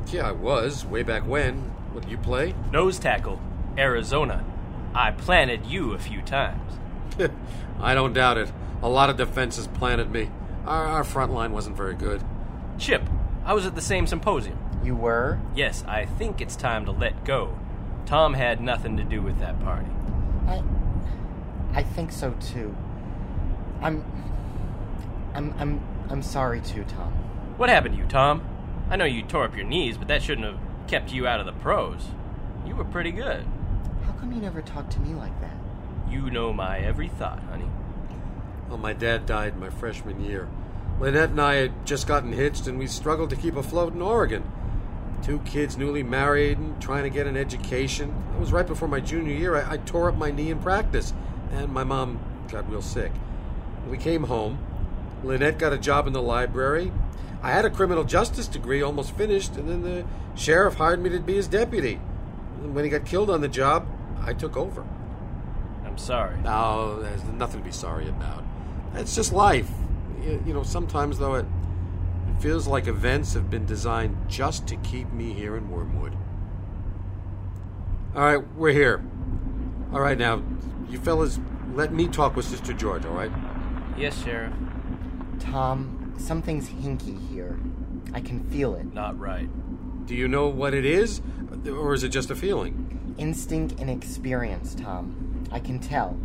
Yeah, 0.07 0.27
I 0.27 0.31
was, 0.31 0.85
way 0.85 1.03
back 1.03 1.27
when. 1.27 1.61
What, 1.91 2.03
did 2.03 2.11
you 2.11 2.17
play? 2.17 2.55
Nose 2.71 2.99
tackle. 2.99 3.39
Arizona. 3.77 4.43
I 4.93 5.11
planted 5.11 5.65
you 5.65 5.93
a 5.93 5.99
few 5.99 6.21
times. 6.21 6.73
I 7.79 7.93
don't 7.93 8.13
doubt 8.13 8.37
it. 8.37 8.51
A 8.81 8.89
lot 8.89 9.09
of 9.09 9.17
defenses 9.17 9.67
planted 9.67 10.11
me. 10.11 10.31
Our, 10.65 10.85
our 10.85 11.03
front 11.03 11.33
line 11.33 11.51
wasn't 11.51 11.77
very 11.77 11.95
good. 11.95 12.23
Chip, 12.77 13.03
I 13.45 13.53
was 13.53 13.65
at 13.65 13.75
the 13.75 13.81
same 13.81 14.07
symposium. 14.07 14.57
You 14.83 14.95
were? 14.95 15.39
Yes, 15.55 15.83
I 15.87 16.05
think 16.05 16.41
it's 16.41 16.55
time 16.55 16.85
to 16.85 16.91
let 16.91 17.25
go. 17.25 17.57
Tom 18.05 18.33
had 18.33 18.61
nothing 18.61 18.97
to 18.97 19.03
do 19.03 19.21
with 19.21 19.39
that 19.39 19.59
party. 19.63 19.89
I. 20.47 20.63
I 21.73 21.83
think 21.83 22.11
so 22.11 22.33
too. 22.39 22.75
I'm. 23.81 24.03
I'm. 25.33 25.53
I'm. 25.59 25.81
I'm 26.09 26.23
sorry 26.23 26.61
too, 26.61 26.83
Tom. 26.85 27.11
What 27.57 27.69
happened 27.69 27.95
to 27.95 28.01
you, 28.01 28.07
Tom? 28.07 28.41
I 28.89 28.95
know 28.95 29.05
you 29.05 29.21
tore 29.21 29.45
up 29.45 29.55
your 29.55 29.65
knees, 29.65 29.97
but 29.97 30.07
that 30.07 30.23
shouldn't 30.23 30.47
have 30.47 30.59
kept 30.87 31.11
you 31.11 31.27
out 31.27 31.39
of 31.39 31.45
the 31.45 31.51
pros. 31.51 32.07
You 32.65 32.75
were 32.75 32.85
pretty 32.85 33.11
good. 33.11 33.45
How 34.05 34.13
come 34.13 34.31
you 34.31 34.41
never 34.41 34.61
talked 34.61 34.91
to 34.93 34.99
me 34.99 35.13
like 35.13 35.39
that? 35.41 35.55
You 36.09 36.31
know 36.31 36.51
my 36.51 36.79
every 36.79 37.07
thought, 37.07 37.39
honey. 37.43 37.69
Well, 38.67 38.79
my 38.79 38.93
dad 38.93 39.25
died 39.25 39.57
my 39.57 39.69
freshman 39.69 40.23
year. 40.23 40.47
Lynette 40.99 41.29
and 41.29 41.41
I 41.41 41.55
had 41.55 41.85
just 41.85 42.07
gotten 42.07 42.33
hitched, 42.33 42.67
and 42.67 42.77
we 42.77 42.87
struggled 42.87 43.29
to 43.29 43.35
keep 43.35 43.55
afloat 43.55 43.93
in 43.93 44.01
Oregon. 44.01 44.43
Two 45.21 45.39
kids 45.39 45.77
newly 45.77 46.03
married 46.03 46.57
and 46.57 46.81
trying 46.81 47.03
to 47.03 47.09
get 47.09 47.27
an 47.27 47.37
education. 47.37 48.13
It 48.35 48.39
was 48.39 48.51
right 48.51 48.67
before 48.67 48.87
my 48.87 48.99
junior 48.99 49.35
year. 49.35 49.55
I, 49.55 49.73
I 49.73 49.77
tore 49.77 50.09
up 50.09 50.17
my 50.17 50.31
knee 50.31 50.49
in 50.49 50.59
practice, 50.59 51.13
and 51.51 51.71
my 51.71 51.83
mom 51.83 52.19
got 52.51 52.69
real 52.69 52.81
sick. 52.81 53.11
We 53.89 53.97
came 53.97 54.23
home. 54.23 54.59
Lynette 55.23 55.57
got 55.57 55.73
a 55.73 55.77
job 55.77 56.07
in 56.07 56.13
the 56.13 56.21
library. 56.21 56.91
I 57.41 57.51
had 57.51 57.65
a 57.65 57.69
criminal 57.69 58.03
justice 58.03 58.47
degree, 58.47 58.81
almost 58.81 59.15
finished, 59.15 59.55
and 59.55 59.69
then 59.69 59.81
the 59.83 60.05
sheriff 60.35 60.75
hired 60.75 61.01
me 61.01 61.09
to 61.09 61.19
be 61.19 61.35
his 61.35 61.47
deputy. 61.47 61.99
And 62.61 62.75
when 62.75 62.83
he 62.83 62.89
got 62.89 63.05
killed 63.05 63.29
on 63.29 63.41
the 63.41 63.47
job, 63.47 63.87
I 64.21 64.33
took 64.33 64.57
over. 64.57 64.85
I'm 65.85 65.97
sorry. 65.97 66.37
No, 66.41 67.01
there's 67.01 67.23
nothing 67.23 67.61
to 67.61 67.65
be 67.65 67.71
sorry 67.71 68.09
about. 68.09 68.43
It's 68.95 69.15
just 69.15 69.31
life. 69.31 69.69
You, 70.21 70.43
you 70.45 70.53
know, 70.53 70.63
sometimes, 70.63 71.19
though, 71.19 71.35
it, 71.35 71.45
it 72.29 72.41
feels 72.41 72.67
like 72.67 72.87
events 72.87 73.33
have 73.33 73.49
been 73.49 73.65
designed 73.65 74.17
just 74.27 74.67
to 74.67 74.75
keep 74.77 75.11
me 75.13 75.33
here 75.33 75.55
in 75.55 75.69
Wormwood. 75.69 76.17
All 78.15 78.21
right, 78.21 78.55
we're 78.55 78.73
here. 78.73 79.03
All 79.93 80.01
right, 80.01 80.17
now, 80.17 80.43
you 80.89 80.99
fellas, 80.99 81.39
let 81.73 81.93
me 81.93 82.07
talk 82.07 82.35
with 82.35 82.45
Sister 82.45 82.73
George, 82.73 83.05
all 83.05 83.13
right? 83.13 83.31
Yes, 83.97 84.23
Sheriff. 84.23 84.53
Tom, 85.39 86.13
something's 86.17 86.69
hinky 86.69 87.29
here. 87.29 87.59
I 88.13 88.21
can 88.21 88.43
feel 88.49 88.75
it. 88.75 88.93
Not 88.93 89.19
right. 89.19 89.49
Do 90.05 90.15
you 90.15 90.27
know 90.27 90.47
what 90.47 90.73
it 90.73 90.85
is? 90.85 91.21
Or 91.67 91.93
is 91.93 92.03
it 92.03 92.09
just 92.09 92.31
a 92.31 92.35
feeling? 92.35 93.15
Instinct 93.17 93.79
and 93.79 93.89
experience, 93.89 94.73
Tom. 94.75 95.45
I 95.51 95.59
can 95.59 95.79
tell. 95.79 96.17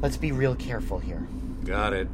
Let's 0.00 0.16
be 0.16 0.32
real 0.32 0.54
careful 0.54 0.98
here. 0.98 1.26
Got 1.64 1.92
it. 1.92 2.08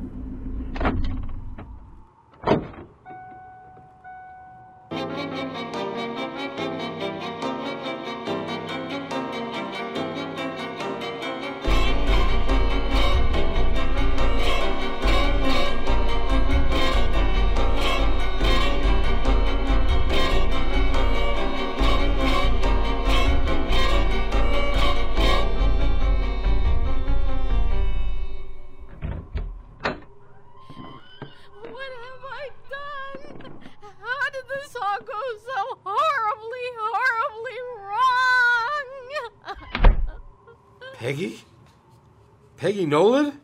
Peggy 42.60 42.84
Nolan? 42.84 43.40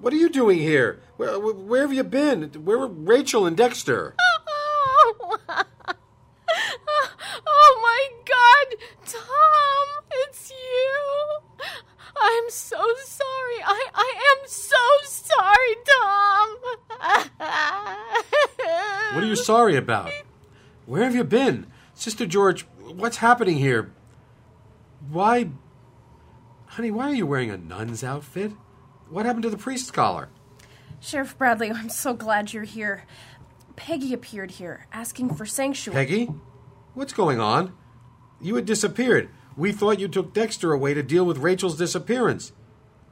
What 0.00 0.12
are 0.12 0.16
you 0.16 0.28
doing 0.28 0.60
here? 0.60 1.00
Where, 1.16 1.36
where, 1.36 1.82
have 1.82 1.92
you 1.92 2.04
been? 2.04 2.44
Where 2.64 2.78
were 2.78 2.86
Rachel 2.86 3.44
and 3.44 3.56
Dexter? 3.56 4.14
Oh, 4.20 5.36
oh 7.44 7.80
my 7.82 8.08
God, 8.24 8.76
Tom, 9.04 10.04
it's 10.12 10.52
you. 10.52 11.40
I'm 12.16 12.44
so 12.50 12.80
sorry. 13.04 13.62
I, 13.64 13.88
I 13.94 14.14
am 14.30 14.46
so 14.46 14.76
sorry, 15.02 15.76
Tom. 15.90 16.56
What 19.14 19.24
are 19.24 19.26
you 19.26 19.36
sorry 19.36 19.76
about? 19.76 20.10
Where 20.86 21.04
have 21.04 21.14
you 21.14 21.24
been? 21.24 21.66
Sister 21.94 22.24
George, 22.24 22.62
what's 22.80 23.18
happening 23.18 23.58
here? 23.58 23.92
Why. 25.10 25.50
Honey, 26.72 26.90
why 26.90 27.10
are 27.10 27.14
you 27.14 27.26
wearing 27.26 27.50
a 27.50 27.58
nun's 27.58 28.02
outfit? 28.02 28.50
What 29.10 29.26
happened 29.26 29.42
to 29.42 29.50
the 29.50 29.58
priest's 29.58 29.90
collar? 29.90 30.30
Sheriff 31.00 31.36
Bradley, 31.36 31.70
I'm 31.70 31.90
so 31.90 32.14
glad 32.14 32.54
you're 32.54 32.62
here. 32.62 33.04
Peggy 33.76 34.14
appeared 34.14 34.52
here, 34.52 34.86
asking 34.90 35.34
for 35.34 35.44
sanctuary. 35.44 36.06
Peggy? 36.06 36.30
What's 36.94 37.12
going 37.12 37.40
on? 37.40 37.74
You 38.40 38.54
had 38.54 38.64
disappeared. 38.64 39.28
We 39.54 39.72
thought 39.72 40.00
you 40.00 40.08
took 40.08 40.32
Dexter 40.32 40.72
away 40.72 40.94
to 40.94 41.02
deal 41.02 41.26
with 41.26 41.36
Rachel's 41.36 41.76
disappearance. 41.76 42.52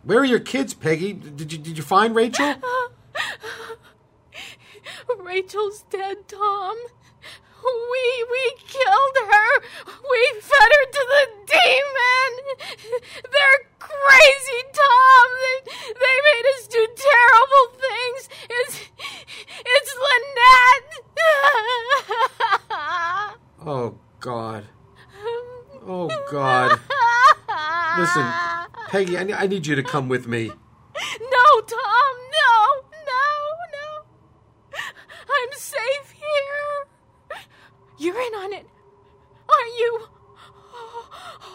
Where 0.04 0.20
are 0.20 0.24
your 0.24 0.40
kids, 0.40 0.72
Peggy? 0.72 1.12
Did 1.12 1.52
you, 1.52 1.58
did 1.58 1.76
you 1.76 1.82
find 1.82 2.14
Rachel? 2.14 2.54
Rachel's 5.18 5.82
dead, 5.90 6.26
Tom. 6.28 6.76
We 7.62 8.24
we 8.30 8.54
killed 8.66 9.16
her. 9.28 9.60
We 9.86 10.40
fed 10.40 10.70
her 10.72 10.86
to 10.92 11.06
the 11.12 11.24
demon. 11.46 12.32
They're 13.22 13.62
crazy, 13.78 14.62
Tom. 14.72 15.26
They, 15.40 15.56
they 15.92 16.16
made 16.30 16.46
us 16.56 16.66
do 16.68 16.82
terrible 16.96 17.66
things. 17.76 18.22
It's 18.48 18.76
it's 19.66 19.94
Lynette. 20.06 20.92
Oh, 23.62 23.94
God. 24.20 24.64
Oh, 25.86 26.08
God. 26.30 26.80
Listen, 27.98 28.24
Peggy, 29.00 29.16
I, 29.16 29.44
I 29.44 29.46
need 29.46 29.66
you 29.66 29.74
to 29.76 29.82
come 29.82 30.10
with 30.10 30.26
me. 30.26 30.48
No, 30.48 31.60
Tom. 31.62 32.14
No, 32.36 32.82
no, 33.08 33.24
no. 33.72 33.88
I'm 34.74 35.52
safe 35.52 36.10
here. 36.12 36.86
You're 37.98 38.20
in 38.20 38.34
on 38.34 38.52
it, 38.52 38.66
aren't 39.48 39.78
you? 39.78 40.00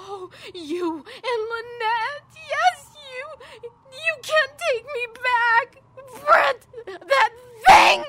Oh, 0.07 0.31
you 0.55 0.95
and 0.95 1.41
Lynette. 1.51 2.33
Yes, 2.49 2.95
you. 3.13 3.69
You 3.91 4.15
can't 4.23 4.51
take 4.57 4.85
me 4.85 5.05
back. 5.13 5.83
Brent, 6.25 6.61
that 7.07 7.31
thing. 7.67 8.03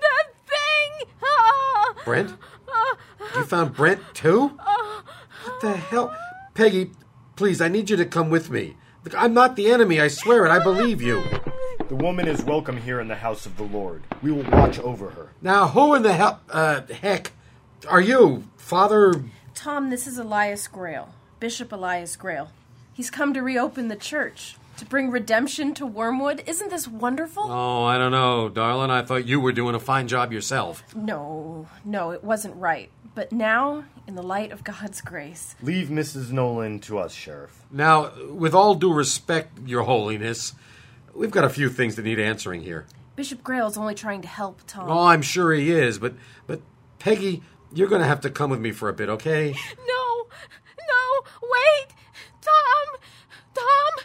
That 0.00 0.26
thing. 0.46 1.08
Ah. 1.22 1.94
Brent? 2.06 2.38
Ah. 2.72 2.96
You 3.36 3.44
found 3.44 3.74
Brent, 3.74 4.00
too? 4.14 4.48
What 4.48 5.60
the 5.60 5.76
hell? 5.76 6.14
Peggy, 6.54 6.90
please, 7.38 7.60
I 7.60 7.68
need 7.68 7.88
you 7.88 7.96
to 7.96 8.04
come 8.04 8.30
with 8.30 8.50
me. 8.50 8.74
I'm 9.16 9.32
not 9.32 9.54
the 9.54 9.70
enemy, 9.70 10.00
I 10.00 10.08
swear 10.08 10.44
it. 10.44 10.50
I 10.50 10.58
believe 10.58 11.00
you. 11.00 11.22
The 11.88 11.94
woman 11.94 12.26
is 12.26 12.42
welcome 12.42 12.76
here 12.78 13.00
in 13.00 13.06
the 13.06 13.14
house 13.14 13.46
of 13.46 13.56
the 13.56 13.62
Lord. 13.62 14.02
We 14.22 14.32
will 14.32 14.42
watch 14.50 14.80
over 14.80 15.10
her. 15.10 15.28
Now, 15.40 15.68
who 15.68 15.94
in 15.94 16.02
the 16.02 16.14
hell, 16.14 16.40
uh, 16.50 16.80
heck 17.00 17.30
are 17.88 18.00
you? 18.00 18.42
Father. 18.56 19.22
Tom, 19.54 19.90
this 19.90 20.08
is 20.08 20.18
Elias 20.18 20.66
Grail, 20.66 21.14
Bishop 21.38 21.70
Elias 21.70 22.16
Grail. 22.16 22.50
He's 22.92 23.08
come 23.08 23.32
to 23.34 23.40
reopen 23.40 23.86
the 23.86 23.94
church, 23.94 24.56
to 24.76 24.84
bring 24.84 25.08
redemption 25.08 25.74
to 25.74 25.86
Wormwood. 25.86 26.42
Isn't 26.44 26.70
this 26.70 26.88
wonderful? 26.88 27.44
Oh, 27.44 27.84
I 27.84 27.98
don't 27.98 28.10
know, 28.10 28.48
darling. 28.48 28.90
I 28.90 29.02
thought 29.02 29.26
you 29.26 29.38
were 29.38 29.52
doing 29.52 29.76
a 29.76 29.80
fine 29.80 30.08
job 30.08 30.32
yourself. 30.32 30.82
No, 30.92 31.68
no, 31.84 32.10
it 32.10 32.24
wasn't 32.24 32.56
right. 32.56 32.90
But 33.14 33.32
now, 33.32 33.84
in 34.06 34.14
the 34.14 34.22
light 34.22 34.52
of 34.52 34.62
God's 34.64 35.00
grace, 35.00 35.56
Leave 35.60 35.88
Mrs. 35.88 36.30
Nolan 36.30 36.78
to 36.80 36.98
us, 36.98 37.12
Sheriff. 37.12 37.64
Now, 37.70 38.12
with 38.30 38.54
all 38.54 38.74
due 38.74 38.92
respect, 38.92 39.58
Your 39.66 39.82
Holiness, 39.82 40.54
we've 41.14 41.30
got 41.30 41.44
a 41.44 41.48
few 41.50 41.68
things 41.68 41.96
that 41.96 42.02
need 42.04 42.20
answering 42.20 42.62
here. 42.62 42.86
Bishop 43.16 43.42
Grail's 43.42 43.76
only 43.76 43.94
trying 43.96 44.22
to 44.22 44.28
help 44.28 44.60
Tom. 44.68 44.88
Oh, 44.88 45.06
I'm 45.06 45.22
sure 45.22 45.52
he 45.52 45.72
is, 45.72 45.98
but 45.98 46.14
but 46.46 46.60
Peggy, 47.00 47.42
you're 47.72 47.88
going 47.88 48.00
to 48.02 48.06
have 48.06 48.20
to 48.20 48.30
come 48.30 48.50
with 48.50 48.60
me 48.60 48.70
for 48.70 48.88
a 48.88 48.92
bit, 48.92 49.08
okay? 49.08 49.54
No, 49.88 50.26
no, 50.78 51.22
wait, 51.42 51.88
Tom, 52.40 53.00
Tom, 53.54 54.04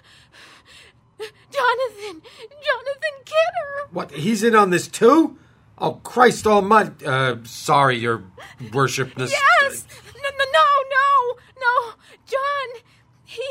Jonathan, 1.52 2.22
Jonathan 2.50 3.16
Kidder. 3.26 3.90
What? 3.92 4.12
He's 4.12 4.44
in 4.44 4.56
on 4.56 4.72
this 4.72 4.88
too? 4.88 5.38
Oh, 5.78 5.94
Christ 6.04 6.46
Almighty! 6.48 7.06
Uh, 7.06 7.38
sorry, 7.46 7.98
Your 7.98 8.24
Worshipness. 8.60 9.32
Yes, 9.32 9.86
no, 10.16 10.30
no, 10.30 10.46
no, 10.54 10.68
no, 10.90 11.36
no, 11.60 11.94
John. 12.26 12.84
He, 13.24 13.42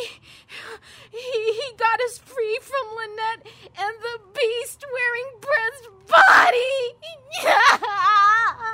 he, 1.10 1.52
he 1.52 1.72
got 1.76 2.00
us 2.02 2.18
free 2.18 2.58
from 2.62 2.96
Lynette 2.96 3.46
and 3.76 3.94
the 4.00 4.20
beast 4.32 4.84
wearing 4.92 5.28
Brent's 5.40 5.88
body. 6.08 6.82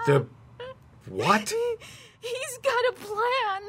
The 0.07 0.27
what? 1.09 1.53
He's 2.21 2.59
got 2.63 2.89
a 2.91 2.93
plan. 2.93 3.63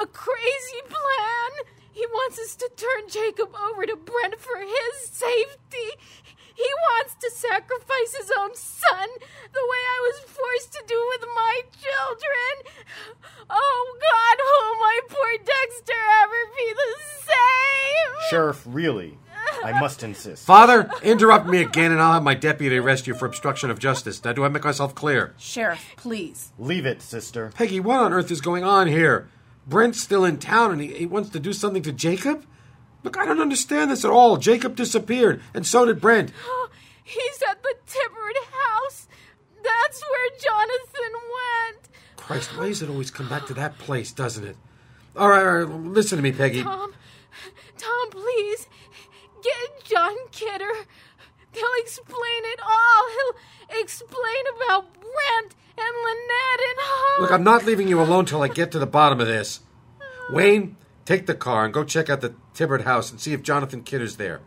A 0.00 0.06
crazy 0.06 0.82
plan. 0.88 1.66
He 1.92 2.06
wants 2.06 2.38
us 2.38 2.54
to 2.56 2.70
turn 2.76 3.08
Jacob 3.08 3.54
over 3.54 3.84
to 3.84 3.96
Brent 3.96 4.38
for 4.38 4.58
his 4.60 5.10
safety. 5.10 6.00
He 6.58 6.66
wants 6.90 7.14
to 7.20 7.30
sacrifice 7.30 8.16
his 8.18 8.32
own 8.36 8.50
son 8.56 9.08
the 9.54 9.62
way 9.70 9.82
I 9.94 10.10
was 10.10 10.18
forced 10.26 10.72
to 10.72 10.82
do 10.88 10.98
with 11.14 11.28
my 11.32 11.62
children. 11.70 12.74
Oh, 13.48 13.98
God, 14.02 14.36
will 14.42 14.74
my 14.80 15.00
poor 15.08 15.32
Dexter 15.38 16.02
ever 16.22 16.40
be 16.56 16.74
the 16.74 16.94
same? 17.22 18.10
Sheriff, 18.30 18.64
really, 18.66 19.18
I 19.64 19.78
must 19.78 20.02
insist. 20.02 20.44
Father, 20.44 20.90
interrupt 21.04 21.46
me 21.46 21.60
again, 21.60 21.92
and 21.92 22.02
I'll 22.02 22.14
have 22.14 22.24
my 22.24 22.34
deputy 22.34 22.76
arrest 22.78 23.06
you 23.06 23.14
for 23.14 23.26
obstruction 23.26 23.70
of 23.70 23.78
justice. 23.78 24.24
Now, 24.24 24.32
do 24.32 24.44
I 24.44 24.48
make 24.48 24.64
myself 24.64 24.96
clear? 24.96 25.34
Sheriff, 25.38 25.94
please. 25.96 26.52
Leave 26.58 26.86
it, 26.86 27.02
sister. 27.02 27.52
Peggy, 27.54 27.78
what 27.78 28.00
on 28.00 28.12
earth 28.12 28.32
is 28.32 28.40
going 28.40 28.64
on 28.64 28.88
here? 28.88 29.28
Brent's 29.64 30.00
still 30.02 30.24
in 30.24 30.38
town, 30.38 30.72
and 30.72 30.80
he, 30.80 30.88
he 30.88 31.06
wants 31.06 31.30
to 31.30 31.38
do 31.38 31.52
something 31.52 31.82
to 31.84 31.92
Jacob. 31.92 32.44
Look, 33.02 33.16
I 33.16 33.24
don't 33.24 33.40
understand 33.40 33.90
this 33.90 34.04
at 34.04 34.10
all. 34.10 34.36
Jacob 34.36 34.74
disappeared, 34.74 35.40
and 35.54 35.66
so 35.66 35.84
did 35.84 36.00
Brent. 36.00 36.32
Oh, 36.44 36.68
he's 37.04 37.42
at 37.48 37.62
the 37.62 37.74
Tibbard 37.86 38.36
house. 38.50 39.08
That's 39.62 40.02
where 40.02 40.30
Jonathan 40.40 41.12
went. 41.12 41.88
Christ, 42.16 42.50
why 42.56 42.68
does 42.68 42.82
it 42.82 42.90
always 42.90 43.10
come 43.10 43.28
back 43.28 43.46
to 43.46 43.54
that 43.54 43.78
place, 43.78 44.12
doesn't 44.12 44.44
it? 44.44 44.56
All 45.16 45.28
right, 45.28 45.44
all 45.44 45.64
right, 45.64 45.80
listen 45.84 46.16
to 46.16 46.22
me, 46.22 46.32
Peggy. 46.32 46.62
Tom, 46.62 46.92
Tom, 47.76 48.10
please 48.10 48.68
get 49.42 49.84
John 49.84 50.14
Kidder. 50.30 50.72
He'll 51.52 51.78
explain 51.78 52.42
it 52.44 52.60
all. 52.62 53.08
He'll 53.10 53.80
explain 53.80 54.44
about 54.56 54.92
Brent 54.94 55.54
and 55.76 55.96
Lynette 56.04 56.60
and. 56.68 56.78
All. 56.78 57.22
Look, 57.22 57.32
I'm 57.32 57.44
not 57.44 57.64
leaving 57.64 57.88
you 57.88 58.00
alone 58.00 58.26
till 58.26 58.42
I 58.42 58.48
get 58.48 58.72
to 58.72 58.78
the 58.78 58.86
bottom 58.86 59.20
of 59.20 59.26
this. 59.26 59.60
Wayne, 60.30 60.76
take 61.08 61.24
the 61.24 61.34
car 61.34 61.64
and 61.64 61.72
go 61.72 61.84
check 61.84 62.10
out 62.10 62.20
the 62.20 62.34
Tibbert 62.52 62.84
house 62.84 63.10
and 63.10 63.18
see 63.18 63.32
if 63.32 63.42
Jonathan 63.42 63.82
Kidder's 63.82 64.18
there. 64.18 64.42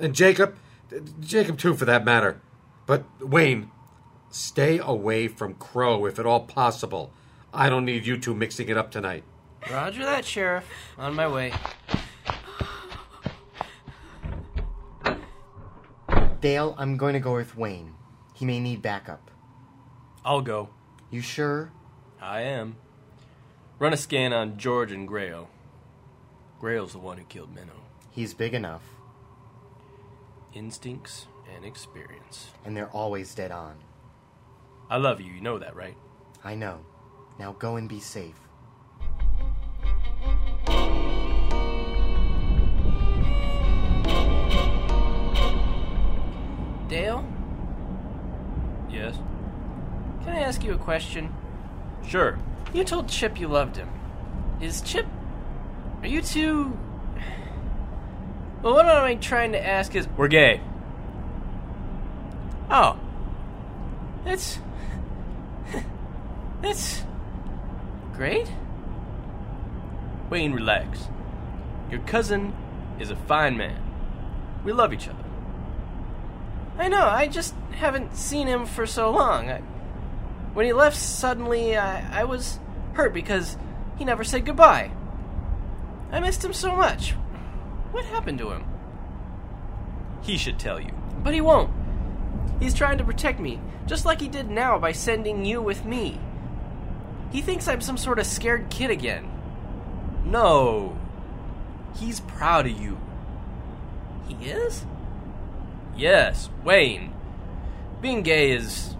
And 0.00 0.12
Jacob, 0.12 0.56
Jacob 1.20 1.56
too 1.56 1.74
for 1.74 1.84
that 1.84 2.04
matter. 2.04 2.40
But 2.84 3.04
Wayne, 3.20 3.70
stay 4.28 4.78
away 4.78 5.28
from 5.28 5.54
Crow 5.54 6.04
if 6.06 6.18
at 6.18 6.26
all 6.26 6.40
possible. 6.40 7.12
I 7.52 7.68
don't 7.68 7.84
need 7.84 8.06
you 8.06 8.18
two 8.18 8.34
mixing 8.34 8.68
it 8.68 8.76
up 8.76 8.90
tonight. 8.90 9.22
Roger 9.70 10.04
that, 10.04 10.24
Sheriff. 10.24 10.68
On 10.98 11.14
my 11.14 11.28
way. 11.28 11.52
Dale, 16.40 16.74
I'm 16.76 16.96
going 16.96 17.14
to 17.14 17.20
go 17.20 17.34
with 17.34 17.56
Wayne. 17.56 17.94
He 18.34 18.44
may 18.44 18.58
need 18.58 18.82
backup. 18.82 19.30
I'll 20.24 20.42
go. 20.42 20.70
You 21.12 21.20
sure? 21.20 21.70
I 22.20 22.40
am. 22.40 22.74
Run 23.78 23.92
a 23.92 23.96
scan 23.96 24.32
on 24.32 24.58
George 24.58 24.90
and 24.90 25.06
Grail. 25.06 25.48
Grail's 26.64 26.92
the 26.92 26.98
one 26.98 27.18
who 27.18 27.24
killed 27.24 27.54
Menno. 27.54 27.76
He's 28.10 28.32
big 28.32 28.54
enough, 28.54 28.80
Instincts 30.54 31.26
and 31.54 31.62
experience. 31.62 32.52
and 32.64 32.74
they're 32.74 32.88
always 32.88 33.34
dead 33.34 33.52
on. 33.52 33.74
I 34.88 34.96
love 34.96 35.20
you, 35.20 35.30
you 35.30 35.42
know 35.42 35.58
that, 35.58 35.76
right? 35.76 35.94
I 36.42 36.54
know. 36.54 36.78
Now 37.38 37.52
go 37.52 37.76
and 37.76 37.86
be 37.86 38.00
safe. 38.00 38.40
Dale, 46.88 47.24
Yes. 48.90 49.16
can 50.24 50.34
I 50.36 50.40
ask 50.40 50.62
you 50.62 50.72
a 50.74 50.78
question? 50.78 51.34
Sure. 52.06 52.38
You 52.72 52.84
told 52.84 53.08
Chip 53.08 53.40
you 53.40 53.48
loved 53.48 53.76
him. 53.76 53.88
Is 54.60 54.80
Chip. 54.82 55.06
Are 56.04 56.06
you 56.06 56.20
two. 56.20 56.76
Well, 58.62 58.74
what 58.74 58.84
am 58.84 59.04
I 59.04 59.14
trying 59.14 59.52
to 59.52 59.66
ask 59.66 59.94
is. 59.96 60.06
We're 60.18 60.28
gay. 60.28 60.60
Oh. 62.70 63.00
That's. 64.22 64.58
That's. 66.60 67.02
Great? 68.12 68.46
Wayne, 70.28 70.52
relax. 70.52 71.08
Your 71.90 72.00
cousin 72.00 72.54
is 73.00 73.08
a 73.08 73.16
fine 73.16 73.56
man. 73.56 73.82
We 74.62 74.74
love 74.74 74.92
each 74.92 75.08
other. 75.08 75.24
I 76.76 76.88
know, 76.88 77.06
I 77.06 77.28
just 77.28 77.54
haven't 77.76 78.14
seen 78.14 78.46
him 78.46 78.66
for 78.66 78.84
so 78.84 79.10
long. 79.10 79.48
I, 79.48 79.60
when 80.52 80.66
he 80.66 80.74
left 80.74 80.98
suddenly, 80.98 81.78
I, 81.78 82.20
I 82.20 82.24
was 82.24 82.58
hurt 82.92 83.14
because 83.14 83.56
he 83.96 84.04
never 84.04 84.22
said 84.22 84.44
goodbye. 84.44 84.90
I 86.14 86.20
missed 86.20 86.44
him 86.44 86.52
so 86.52 86.76
much. 86.76 87.10
What 87.90 88.04
happened 88.04 88.38
to 88.38 88.52
him? 88.52 88.64
He 90.22 90.36
should 90.36 90.60
tell 90.60 90.78
you. 90.78 90.92
But 91.24 91.34
he 91.34 91.40
won't. 91.40 91.72
He's 92.60 92.72
trying 92.72 92.98
to 92.98 93.04
protect 93.04 93.40
me, 93.40 93.60
just 93.86 94.04
like 94.04 94.20
he 94.20 94.28
did 94.28 94.48
now 94.48 94.78
by 94.78 94.92
sending 94.92 95.44
you 95.44 95.60
with 95.60 95.84
me. 95.84 96.20
He 97.32 97.42
thinks 97.42 97.66
I'm 97.66 97.80
some 97.80 97.96
sort 97.96 98.20
of 98.20 98.26
scared 98.26 98.70
kid 98.70 98.92
again. 98.92 99.28
No. 100.24 100.96
He's 101.96 102.20
proud 102.20 102.66
of 102.66 102.80
you. 102.80 103.00
He 104.28 104.34
is? 104.46 104.86
Yes, 105.96 106.48
Wayne. 106.62 107.12
Being 108.00 108.22
gay 108.22 108.52
is 108.52 108.94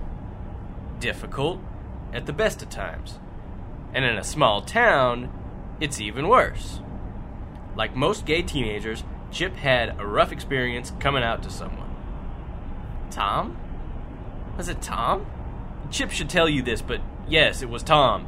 difficult 0.99 1.61
at 2.13 2.27
the 2.27 2.33
best 2.33 2.61
of 2.61 2.71
times. 2.71 3.21
And 3.93 4.05
in 4.05 4.19
a 4.19 4.25
small 4.25 4.63
town, 4.63 5.31
it's 5.79 6.01
even 6.01 6.27
worse. 6.27 6.81
Like 7.77 7.97
most 7.97 8.27
gay 8.27 8.43
teenagers, 8.43 9.05
Chip 9.31 9.57
had 9.57 9.99
a 10.01 10.07
rough 10.07 10.33
experience 10.33 10.93
coming 11.01 11.23
out 11.23 11.43
to 11.43 11.51
someone. 11.51 11.95
Tom? 13.11 13.57
Was 14.57 14.69
it 14.69 14.81
Tom? 14.81 15.27
Chip 15.91 16.11
should 16.11 16.31
tell 16.31 16.49
you 16.49 16.63
this, 16.63 16.83
but 16.83 17.01
yes, 17.29 17.63
it 17.63 17.69
was 17.69 17.83
Tom. 17.83 18.27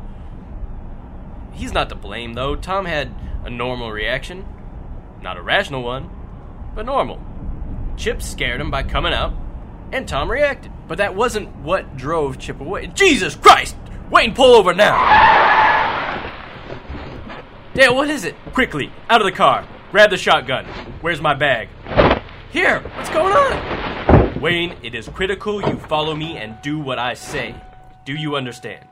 He's 1.52 1.72
not 1.72 1.88
to 1.88 1.94
blame, 1.94 2.34
though. 2.34 2.56
Tom 2.56 2.84
had 2.84 3.14
a 3.44 3.50
normal 3.50 3.90
reaction. 3.90 4.44
Not 5.22 5.36
a 5.36 5.42
rational 5.42 5.82
one, 5.82 6.10
but 6.74 6.86
normal. 6.86 7.20
Chip 7.96 8.20
scared 8.20 8.60
him 8.60 8.70
by 8.70 8.82
coming 8.82 9.14
out, 9.14 9.32
and 9.92 10.06
Tom 10.06 10.30
reacted. 10.30 10.72
But 10.86 10.98
that 10.98 11.14
wasn't 11.14 11.56
what 11.56 11.96
drove 11.96 12.38
Chip 12.38 12.60
away. 12.60 12.88
Jesus 12.88 13.34
Christ! 13.34 13.76
Wayne, 14.10 14.34
pull 14.34 14.54
over 14.54 14.74
now! 14.74 15.75
Dale, 17.76 17.94
what 17.94 18.08
is 18.08 18.24
it? 18.24 18.34
Quickly, 18.54 18.90
out 19.10 19.20
of 19.20 19.26
the 19.26 19.36
car. 19.36 19.68
Grab 19.90 20.08
the 20.08 20.16
shotgun. 20.16 20.64
Where's 21.02 21.20
my 21.20 21.34
bag? 21.34 21.68
Here, 22.50 22.80
what's 22.94 23.10
going 23.10 23.34
on? 23.34 24.40
Wayne, 24.40 24.78
it 24.82 24.94
is 24.94 25.10
critical 25.10 25.60
you 25.60 25.76
follow 25.80 26.14
me 26.14 26.38
and 26.38 26.56
do 26.62 26.78
what 26.80 26.98
I 26.98 27.12
say. 27.12 27.54
Do 28.06 28.14
you 28.14 28.34
understand? 28.34 28.86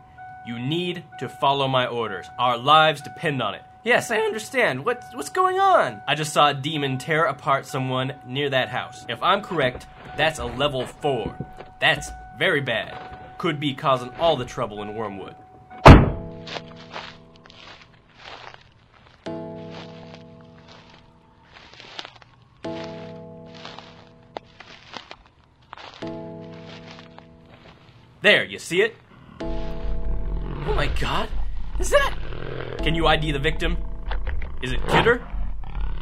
You 0.46 0.58
need 0.58 1.02
to 1.18 1.30
follow 1.30 1.66
my 1.66 1.86
orders. 1.86 2.26
Our 2.38 2.58
lives 2.58 3.00
depend 3.00 3.40
on 3.40 3.54
it. 3.54 3.62
Yes, 3.84 4.10
I 4.10 4.18
understand. 4.18 4.84
What, 4.84 5.02
what's 5.14 5.30
going 5.30 5.58
on? 5.58 6.02
I 6.06 6.14
just 6.14 6.34
saw 6.34 6.50
a 6.50 6.54
demon 6.54 6.98
tear 6.98 7.24
apart 7.24 7.64
someone 7.64 8.12
near 8.26 8.50
that 8.50 8.68
house. 8.68 9.06
If 9.08 9.22
I'm 9.22 9.40
correct, 9.40 9.86
that's 10.18 10.40
a 10.40 10.44
level 10.44 10.84
4. 10.86 11.34
That's 11.80 12.10
very 12.36 12.60
bad. 12.60 13.18
Could 13.38 13.58
be 13.58 13.72
causing 13.72 14.10
all 14.16 14.36
the 14.36 14.44
trouble 14.44 14.82
in 14.82 14.94
Wormwood. 14.94 15.36
There, 28.24 28.42
you 28.42 28.58
see 28.58 28.80
it? 28.80 28.96
Oh 29.42 30.72
my 30.74 30.86
god. 30.98 31.28
Is 31.78 31.90
that. 31.90 32.16
Can 32.78 32.94
you 32.94 33.06
ID 33.06 33.32
the 33.32 33.38
victim? 33.38 33.76
Is 34.62 34.72
it 34.72 34.80
Kidder? 34.88 35.22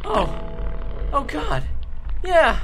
Oh. 0.05 0.31
Oh 1.13 1.25
god. 1.25 1.65
Yeah. 2.23 2.61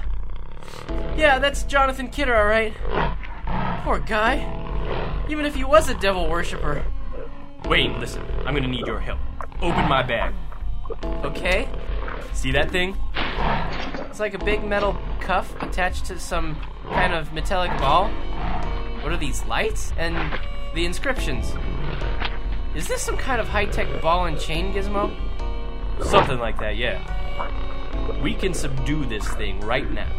Yeah, 1.17 1.41
that's 1.41 1.65
Jonathan 1.65 2.07
Kidder, 2.07 2.37
alright. 2.37 2.73
Poor 3.83 3.99
guy. 3.99 4.47
Even 5.29 5.45
if 5.45 5.57
he 5.57 5.65
was 5.65 5.89
a 5.89 5.95
devil 5.95 6.31
worshiper. 6.31 6.85
Wayne, 7.65 7.99
listen, 7.99 8.23
I'm 8.47 8.55
gonna 8.55 8.69
need 8.69 8.87
your 8.87 9.01
help. 9.01 9.19
Open 9.61 9.89
my 9.89 10.05
bag. 10.05 10.35
Okay? 11.25 11.69
See 12.33 12.53
that 12.53 12.71
thing? 12.71 12.97
It's 14.09 14.21
like 14.21 14.35
a 14.35 14.45
big 14.45 14.63
metal 14.63 14.97
cuff 15.19 15.61
attached 15.61 16.05
to 16.05 16.21
some 16.21 16.55
kind 16.85 17.13
of 17.13 17.33
metallic 17.33 17.77
ball. 17.81 18.09
What 19.03 19.13
are 19.13 19.17
these 19.17 19.45
lights? 19.47 19.93
And 19.97 20.17
the 20.75 20.85
inscriptions. 20.85 21.53
Is 22.75 22.87
this 22.87 23.03
some 23.03 23.17
kind 23.17 23.41
of 23.41 23.49
high 23.49 23.67
tech 23.67 24.03
ball 24.03 24.27
and 24.27 24.39
chain 24.39 24.73
gizmo? 24.73 25.15
Something 26.05 26.39
like 26.39 26.59
that, 26.61 26.77
yeah. 26.77 27.03
We 28.23 28.35
can 28.35 28.55
subdue 28.55 29.07
this 29.07 29.27
thing 29.35 29.61
right 29.61 29.91
now. 29.91 30.11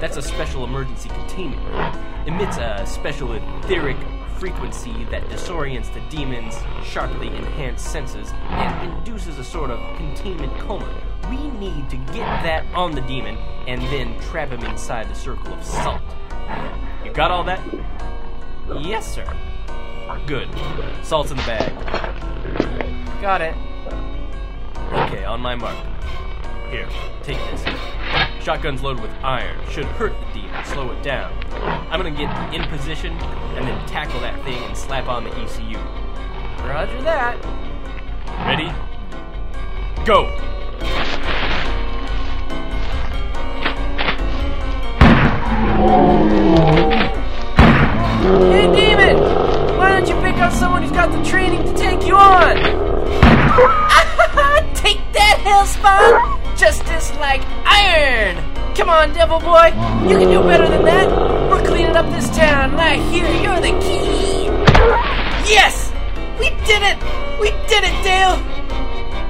That's 0.00 0.16
a 0.16 0.22
special 0.22 0.64
emergency 0.64 1.08
containment. 1.10 1.62
Emits 2.26 2.56
a 2.58 2.84
special 2.86 3.32
etheric 3.32 3.96
frequency 4.36 5.04
that 5.04 5.22
disorients 5.28 5.92
the 5.94 6.00
demon's 6.14 6.56
sharply 6.84 7.28
enhanced 7.28 7.92
senses 7.92 8.32
and 8.48 8.92
induces 8.98 9.38
a 9.38 9.44
sort 9.44 9.70
of 9.70 9.78
containment 9.96 10.52
coma. 10.58 10.92
We 11.30 11.48
need 11.52 11.88
to 11.90 11.96
get 11.96 12.42
that 12.42 12.66
on 12.74 12.90
the 12.92 13.02
demon 13.02 13.36
and 13.68 13.80
then 13.82 14.18
trap 14.20 14.48
him 14.48 14.64
inside 14.64 15.08
the 15.08 15.14
circle 15.14 15.52
of 15.52 15.64
salt. 15.64 16.02
You 17.04 17.12
got 17.12 17.30
all 17.30 17.44
that? 17.44 17.60
Yes, 18.80 19.12
sir. 19.12 19.26
Good. 20.26 20.48
Salt's 21.02 21.30
in 21.30 21.36
the 21.36 21.42
bag. 21.44 21.72
Got 23.20 23.40
it. 23.40 23.54
Okay, 24.92 25.24
on 25.24 25.40
my 25.40 25.54
mark. 25.54 25.76
Here, 26.70 26.88
take 27.22 27.38
this. 27.50 27.62
Shotgun's 28.40 28.82
loaded 28.82 29.02
with 29.02 29.12
iron. 29.22 29.58
Should 29.70 29.84
hurt 29.84 30.12
the 30.12 30.40
demon, 30.40 30.64
slow 30.64 30.90
it 30.90 31.02
down. 31.02 31.32
I'm 31.90 32.00
gonna 32.00 32.10
get 32.10 32.54
in 32.54 32.62
position 32.68 33.12
and 33.12 33.66
then 33.66 33.86
tackle 33.86 34.20
that 34.20 34.42
thing 34.44 34.62
and 34.64 34.76
slap 34.76 35.06
on 35.08 35.24
the 35.24 35.30
ECU. 35.30 35.78
Roger 36.66 37.02
that. 37.02 37.36
Ready? 38.46 38.72
Go! 40.04 40.51
Come 58.74 58.88
on, 58.88 59.12
devil 59.12 59.38
boy! 59.38 59.66
You 60.08 60.18
can 60.18 60.28
do 60.30 60.42
better 60.42 60.66
than 60.66 60.84
that! 60.84 61.50
We're 61.50 61.64
cleaning 61.64 61.94
up 61.94 62.06
this 62.06 62.28
town, 62.30 62.70
and 62.70 62.80
I 62.80 62.96
hear 63.10 63.26
you're 63.28 63.60
the 63.60 63.78
key! 63.80 64.46
Yes! 65.48 65.92
We 66.38 66.50
did 66.64 66.82
it! 66.82 66.98
We 67.38 67.50
did 67.68 67.84
it, 67.84 68.02
Dale! 68.02 68.38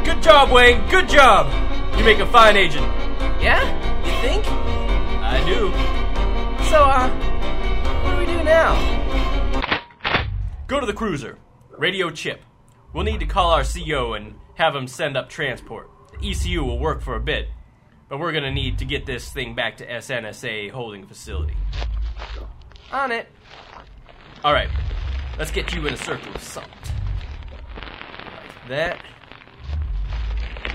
Good 0.05 0.22
job, 0.22 0.50
Wayne. 0.52 0.88
Good 0.88 1.09
job. 1.09 1.48
You 1.98 2.05
make 2.05 2.20
a 2.20 2.26
fine 2.26 2.57
agent. 2.57 2.87
Yeah? 3.42 3.61
You 4.05 4.12
think? 4.20 4.46
I 5.20 5.42
do. 5.44 5.72
So, 6.70 6.85
uh, 6.85 7.09
what 8.05 8.12
do 8.12 8.18
we 8.18 8.26
do 8.26 8.44
now? 8.44 8.76
Go 10.68 10.78
to 10.78 10.87
the 10.87 10.92
cruiser. 10.92 11.38
Radio 11.76 12.11
Chip. 12.11 12.44
We'll 12.92 13.05
need 13.05 13.20
to 13.20 13.26
call 13.26 13.50
our 13.50 13.64
CO 13.64 14.12
and 14.12 14.35
have 14.55 14.76
him 14.76 14.87
send 14.87 15.16
up 15.16 15.28
transport. 15.28 15.90
The 16.12 16.31
ECU 16.31 16.62
will 16.62 16.78
work 16.78 17.00
for 17.00 17.16
a 17.16 17.20
bit, 17.20 17.48
but 18.12 18.20
we're 18.20 18.33
gonna 18.33 18.51
need 18.51 18.77
to 18.77 18.85
get 18.85 19.07
this 19.07 19.31
thing 19.33 19.55
back 19.55 19.79
to 19.79 19.87
SNSA 19.87 20.70
holding 20.70 21.07
facility. 21.07 21.57
On 22.92 23.11
it. 23.11 23.27
All 24.44 24.53
right, 24.53 24.68
let's 25.38 25.51
get 25.51 25.72
you 25.72 25.87
in 25.87 25.94
a 25.94 25.96
circle 25.96 26.31
of 26.35 26.42
salt. 26.42 26.68
Like 27.75 28.68
that. 28.68 29.03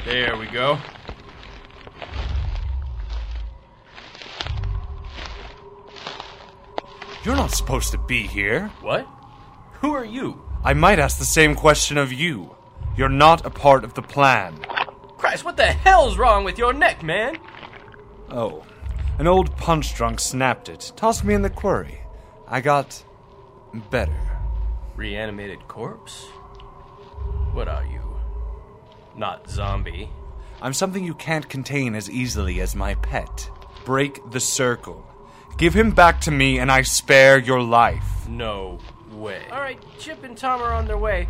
There 0.04 0.36
we 0.36 0.48
go. 0.48 0.80
You're 7.24 7.36
not 7.36 7.52
supposed 7.52 7.92
to 7.92 8.00
be 8.00 8.24
here. 8.24 8.70
What? 8.82 9.08
Who 9.82 9.94
are 9.94 10.06
you? 10.06 10.42
I 10.64 10.74
might 10.74 10.98
ask 10.98 11.20
the 11.20 11.24
same 11.24 11.54
question 11.54 12.00
of 12.00 12.12
you. 12.12 12.56
You're 12.96 13.10
not 13.10 13.46
a 13.46 13.52
part 13.52 13.84
of 13.84 13.94
the 13.94 14.02
plan. 14.02 14.60
Christ, 15.38 15.46
what 15.46 15.58
the 15.58 15.72
hell's 15.72 16.18
wrong 16.18 16.44
with 16.44 16.58
your 16.58 16.74
neck, 16.74 17.04
man? 17.04 17.38
Oh, 18.32 18.66
an 19.20 19.28
old 19.28 19.56
punch 19.56 19.94
drunk 19.94 20.20
snapped 20.20 20.68
it, 20.68 20.92
tossed 20.96 21.24
me 21.24 21.36
in 21.36 21.44
the 21.44 21.50
quarry. 21.52 22.02
I 22.48 22.60
got 22.60 23.04
better. 23.92 24.18
Reanimated 24.96 25.60
corpse? 25.68 26.24
What 27.54 27.68
are 27.68 27.86
you? 27.86 28.02
Not 29.16 29.48
zombie. 29.48 30.10
I'm 30.60 30.74
something 30.74 31.04
you 31.04 31.14
can't 31.14 31.48
contain 31.48 31.94
as 31.94 32.10
easily 32.10 32.60
as 32.60 32.76
my 32.76 32.96
pet. 32.96 33.52
Break 33.86 34.32
the 34.32 34.40
circle. 34.40 35.06
Give 35.60 35.76
him 35.76 35.92
back 35.92 36.20
to 36.22 36.32
me, 36.32 36.58
and 36.58 36.72
I 36.72 36.82
spare 36.82 37.38
your 37.38 37.62
life. 37.62 38.28
No 38.28 38.80
way. 39.12 39.44
All 39.52 39.62
right, 39.62 39.78
Chip 40.00 40.24
and 40.24 40.36
Tom 40.36 40.64
are 40.64 40.74
on 40.74 40.88
their 40.88 40.98
way. 40.98 41.28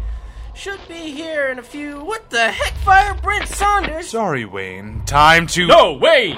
Should 0.58 0.88
be 0.88 1.12
here 1.12 1.50
in 1.50 1.60
a 1.60 1.63
few. 1.63 2.04
What 2.04 2.32
the 2.32 2.50
heck? 2.50 2.74
Fire 2.78 3.13
Brent 3.22 3.48
Saunders! 3.48 4.10
Sorry, 4.10 4.43
Wayne. 4.43 5.04
Time 5.06 5.46
to. 5.48 5.67
No, 5.67 5.93
Wayne! 5.93 6.36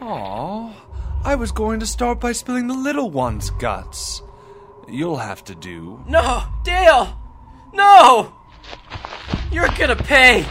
Aw, 0.00 0.72
I 1.24 1.34
was 1.34 1.52
going 1.52 1.78
to 1.80 1.86
start 1.86 2.20
by 2.20 2.32
spilling 2.32 2.68
the 2.68 2.74
little 2.74 3.10
one's 3.10 3.50
guts. 3.50 4.22
You'll 4.88 5.18
have 5.18 5.44
to 5.44 5.54
do. 5.54 6.02
No, 6.08 6.44
Dale! 6.64 7.20
No! 7.74 8.32
You're 9.52 9.68
gonna 9.76 9.94
pay! 9.94 10.46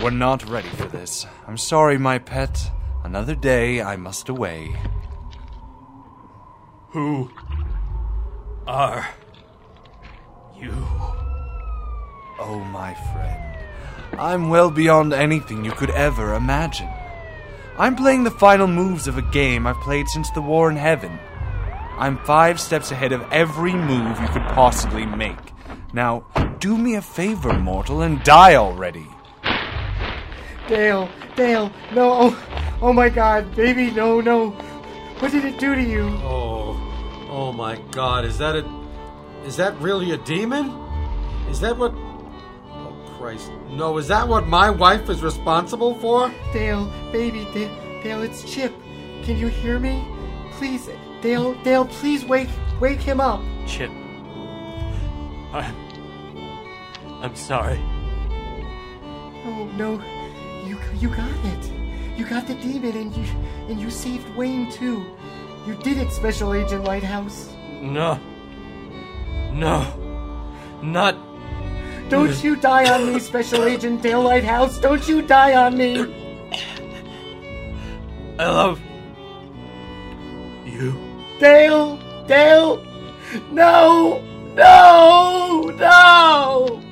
We're 0.00 0.10
not 0.10 0.48
ready 0.48 0.68
for 0.68 0.86
this. 0.86 1.26
I'm 1.48 1.58
sorry, 1.58 1.98
my 1.98 2.18
pet. 2.20 2.70
Another 3.02 3.34
day 3.34 3.82
I 3.82 3.96
must 3.96 4.28
away. 4.28 4.76
Who 6.96 7.30
are 8.66 9.06
you? 10.58 10.72
Oh, 12.38 12.66
my 12.72 12.94
friend. 13.12 14.18
I'm 14.18 14.48
well 14.48 14.70
beyond 14.70 15.12
anything 15.12 15.62
you 15.62 15.72
could 15.72 15.90
ever 15.90 16.32
imagine. 16.32 16.88
I'm 17.76 17.96
playing 17.96 18.24
the 18.24 18.30
final 18.30 18.66
moves 18.66 19.06
of 19.06 19.18
a 19.18 19.30
game 19.30 19.66
I've 19.66 19.76
played 19.82 20.08
since 20.08 20.30
the 20.30 20.40
war 20.40 20.70
in 20.70 20.76
heaven. 20.78 21.18
I'm 21.98 22.16
five 22.24 22.58
steps 22.58 22.90
ahead 22.90 23.12
of 23.12 23.30
every 23.30 23.74
move 23.74 24.18
you 24.18 24.28
could 24.28 24.46
possibly 24.54 25.04
make. 25.04 25.52
Now, 25.92 26.24
do 26.60 26.78
me 26.78 26.94
a 26.94 27.02
favor, 27.02 27.52
mortal, 27.52 28.00
and 28.00 28.24
die 28.24 28.54
already. 28.54 29.06
Dale, 30.66 31.10
Dale, 31.34 31.70
no, 31.92 32.10
oh, 32.22 32.78
oh 32.80 32.94
my 32.94 33.10
god, 33.10 33.54
baby, 33.54 33.90
no, 33.90 34.22
no. 34.22 34.48
What 35.18 35.32
did 35.32 35.44
it 35.44 35.60
do 35.60 35.74
to 35.74 35.82
you? 35.82 36.08
Oh, 36.22 36.55
oh 37.36 37.52
my 37.52 37.76
God! 37.90 38.24
Is 38.24 38.38
that 38.38 38.56
a? 38.56 38.64
Is 39.44 39.56
that 39.56 39.78
really 39.78 40.12
a 40.12 40.16
demon? 40.16 40.70
Is 41.50 41.60
that 41.60 41.76
what? 41.76 41.92
Oh 41.94 42.96
Christ! 43.18 43.52
No, 43.70 43.98
is 43.98 44.08
that 44.08 44.26
what 44.26 44.46
my 44.46 44.70
wife 44.70 45.10
is 45.10 45.22
responsible 45.22 45.94
for? 45.96 46.32
Dale, 46.52 46.86
baby, 47.12 47.44
Dale, 47.52 48.02
Dale, 48.02 48.22
it's 48.22 48.42
Chip. 48.50 48.72
Can 49.22 49.36
you 49.36 49.48
hear 49.48 49.78
me? 49.78 50.02
Please, 50.52 50.88
Dale, 51.20 51.54
Dale, 51.62 51.84
please 51.84 52.24
wake, 52.24 52.48
wake 52.80 53.00
him 53.00 53.20
up. 53.20 53.42
Chip. 53.66 53.90
I'm. 55.52 55.76
I'm 57.22 57.36
sorry. 57.36 57.80
Oh 59.44 59.70
no, 59.76 60.02
you 60.66 60.78
you 60.98 61.08
got 61.10 61.30
it. 61.44 61.72
You 62.16 62.24
got 62.24 62.46
the 62.46 62.54
demon, 62.54 62.96
and 62.96 63.14
you 63.14 63.24
and 63.68 63.78
you 63.78 63.90
saved 63.90 64.28
Wayne 64.36 64.70
too. 64.72 65.04
You 65.66 65.74
did 65.74 65.98
it, 65.98 66.12
Special 66.12 66.54
Agent 66.54 66.84
Lighthouse. 66.84 67.48
No. 67.80 68.20
No. 69.52 69.84
Not. 70.82 71.16
Don't 72.08 72.42
you 72.44 72.54
die 72.54 72.88
on 72.94 73.12
me, 73.12 73.18
Special 73.18 73.64
Agent 73.64 74.00
Dale 74.00 74.22
Lighthouse. 74.22 74.78
Don't 74.78 75.08
you 75.08 75.22
die 75.22 75.56
on 75.56 75.76
me. 75.76 76.14
I 78.38 78.46
love. 78.46 78.80
You. 80.64 80.94
Dale, 81.40 81.98
Dale, 82.28 82.84
no, 83.50 84.22
no, 84.54 85.62
no. 85.76 86.85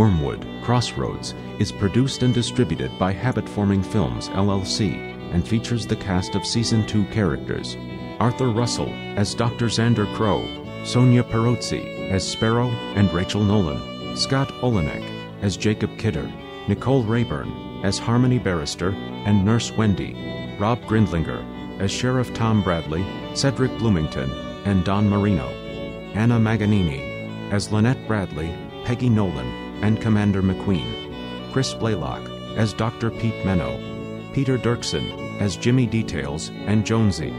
Wormwood 0.00 0.46
Crossroads 0.62 1.34
is 1.58 1.70
produced 1.70 2.22
and 2.22 2.32
distributed 2.32 2.90
by 2.98 3.12
Habit 3.12 3.46
Forming 3.46 3.82
Films, 3.82 4.30
LLC, 4.30 4.94
and 5.34 5.46
features 5.46 5.86
the 5.86 5.94
cast 5.94 6.34
of 6.34 6.46
Season 6.46 6.86
2 6.86 7.04
characters 7.08 7.76
Arthur 8.18 8.48
Russell 8.48 8.88
as 9.18 9.34
Dr. 9.34 9.66
Xander 9.66 10.10
Crow, 10.14 10.42
Sonia 10.84 11.22
Perozzi 11.22 12.10
as 12.10 12.26
Sparrow 12.26 12.68
and 12.96 13.12
Rachel 13.12 13.44
Nolan, 13.44 14.16
Scott 14.16 14.48
Olenek 14.62 15.04
as 15.42 15.58
Jacob 15.58 15.98
Kidder, 15.98 16.32
Nicole 16.66 17.04
Rayburn 17.04 17.84
as 17.84 17.98
Harmony 17.98 18.38
Barrister 18.38 18.92
and 19.26 19.44
Nurse 19.44 19.70
Wendy, 19.70 20.56
Rob 20.58 20.80
Grindlinger 20.84 21.44
as 21.78 21.90
Sheriff 21.90 22.32
Tom 22.32 22.62
Bradley, 22.62 23.04
Cedric 23.34 23.76
Bloomington, 23.76 24.30
and 24.64 24.82
Don 24.82 25.10
Marino, 25.10 25.50
Anna 26.14 26.40
Maganini 26.40 27.52
as 27.52 27.70
Lynette 27.70 28.06
Bradley, 28.06 28.56
Peggy 28.86 29.10
Nolan, 29.10 29.69
and 29.82 30.00
Commander 30.00 30.42
McQueen, 30.42 31.52
Chris 31.52 31.74
Blaylock 31.74 32.28
as 32.56 32.72
Dr. 32.72 33.10
Pete 33.10 33.44
Menno, 33.44 34.32
Peter 34.32 34.58
Dirksen 34.58 35.40
as 35.40 35.56
Jimmy 35.56 35.86
Details 35.86 36.50
and 36.66 36.84
Jonesy, 36.84 37.34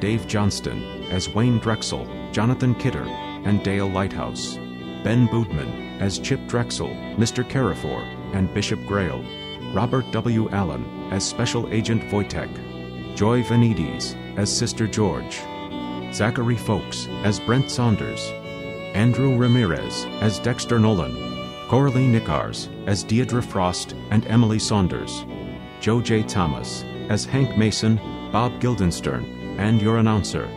Dave 0.00 0.26
Johnston 0.26 0.82
as 1.10 1.28
Wayne 1.28 1.58
Drexel, 1.58 2.06
Jonathan 2.32 2.74
Kidder, 2.74 3.04
and 3.44 3.62
Dale 3.62 3.88
Lighthouse, 3.88 4.56
Ben 5.04 5.28
Boodman 5.28 6.00
as 6.00 6.18
Chip 6.18 6.40
Drexel, 6.46 6.88
Mr. 7.16 7.44
Carafor, 7.44 8.02
and 8.34 8.52
Bishop 8.52 8.84
Grail, 8.86 9.24
Robert 9.72 10.10
W. 10.12 10.48
Allen 10.50 10.84
as 11.12 11.24
Special 11.24 11.72
Agent 11.72 12.02
Wojtek, 12.10 13.14
Joy 13.14 13.42
Vanides 13.42 14.16
as 14.36 14.54
Sister 14.54 14.86
George, 14.86 15.40
Zachary 16.12 16.56
Folks 16.56 17.06
as 17.22 17.40
Brent 17.40 17.70
Saunders, 17.70 18.30
Andrew 18.94 19.36
Ramirez 19.36 20.04
as 20.20 20.38
Dexter 20.38 20.78
Nolan, 20.78 21.33
Coralie 21.74 22.06
Nickars 22.06 22.68
as 22.86 23.02
Deirdre 23.02 23.42
Frost 23.42 23.96
and 24.12 24.24
Emily 24.28 24.60
Saunders, 24.60 25.24
Joe 25.80 26.00
J. 26.00 26.22
Thomas 26.22 26.84
as 27.08 27.24
Hank 27.24 27.58
Mason, 27.58 27.96
Bob 28.30 28.60
Guildenstern, 28.60 29.24
and 29.58 29.82
your 29.82 29.98
announcer. 29.98 30.48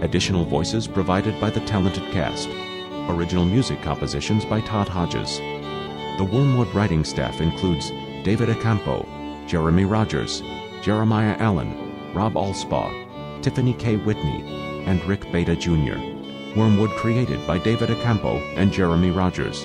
Additional 0.00 0.44
voices 0.44 0.88
provided 0.88 1.40
by 1.40 1.50
the 1.50 1.60
talented 1.66 2.02
cast. 2.12 2.48
Original 3.08 3.44
music 3.44 3.80
compositions 3.80 4.44
by 4.44 4.60
Todd 4.62 4.88
Hodges. 4.88 5.38
The 6.18 6.28
Wormwood 6.32 6.74
writing 6.74 7.04
staff 7.04 7.40
includes 7.40 7.90
David 8.24 8.48
Accampo, 8.48 9.06
Jeremy 9.46 9.84
Rogers, 9.84 10.42
Jeremiah 10.82 11.36
Allen, 11.38 12.12
Rob 12.12 12.34
Alspaugh, 12.34 13.40
Tiffany 13.40 13.74
K. 13.74 13.98
Whitney, 13.98 14.42
and 14.84 15.00
Rick 15.04 15.30
Beta 15.30 15.54
Jr. 15.54 16.00
Wormwood 16.58 16.90
created 16.96 17.46
by 17.46 17.58
David 17.58 17.90
Accampo 17.90 18.42
and 18.56 18.72
Jeremy 18.72 19.12
Rogers. 19.12 19.64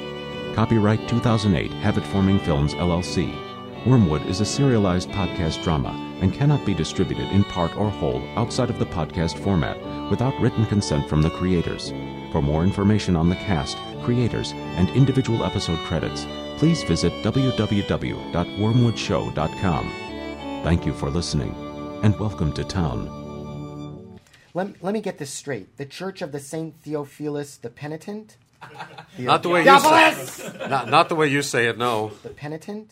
Copyright 0.56 1.08
2008 1.10 1.70
Habit 1.82 2.08
Forming 2.08 2.40
Films 2.40 2.74
LLC. 2.76 3.36
Wormwood 3.86 4.26
is 4.26 4.40
a 4.40 4.46
serialized 4.46 5.10
podcast 5.10 5.62
drama 5.62 5.90
and 6.22 6.34
cannot 6.34 6.66
be 6.66 6.74
distributed 6.74 7.30
in 7.34 7.44
part 7.44 7.76
or 7.76 7.90
whole 7.90 8.24
outside 8.38 8.70
of 8.70 8.80
the 8.80 8.86
podcast 8.86 9.38
format 9.38 9.78
without 10.10 10.34
written 10.40 10.66
consent 10.66 11.10
from 11.10 11.22
the 11.22 11.30
creators. 11.30 11.90
For 12.32 12.42
more 12.42 12.64
information 12.64 13.18
on 13.18 13.28
the 13.28 13.36
cast, 13.36 13.76
creators, 14.02 14.54
and 14.54 14.90
individual 14.92 15.44
episode 15.44 15.80
credits, 15.80 16.26
please 16.58 16.84
visit 16.84 17.12
www.wormwoodshow.com. 17.22 19.92
Thank 20.64 20.86
you 20.86 20.94
for 20.94 21.10
listening, 21.10 21.54
and 22.02 22.18
welcome 22.18 22.54
to 22.54 22.64
town. 22.64 24.22
Let, 24.54 24.82
let 24.82 24.94
me 24.94 25.02
get 25.02 25.18
this 25.18 25.32
straight. 25.32 25.76
The 25.76 25.86
Church 25.86 26.22
of 26.22 26.32
the 26.32 26.40
Saint 26.40 26.82
Theophilus 26.82 27.58
the 27.58 27.70
Penitent? 27.70 28.38
Not 29.18 29.44
the 29.44 29.50
way 29.50 29.64
you 29.64 29.80
say 29.80 30.12
it. 30.12 30.70
Not, 30.70 30.90
not 30.90 31.10
the 31.10 31.16
way 31.16 31.28
you 31.28 31.42
say 31.42 31.68
it, 31.68 31.78
no. 31.78 32.12
The 32.24 32.30
Penitent? 32.30 32.92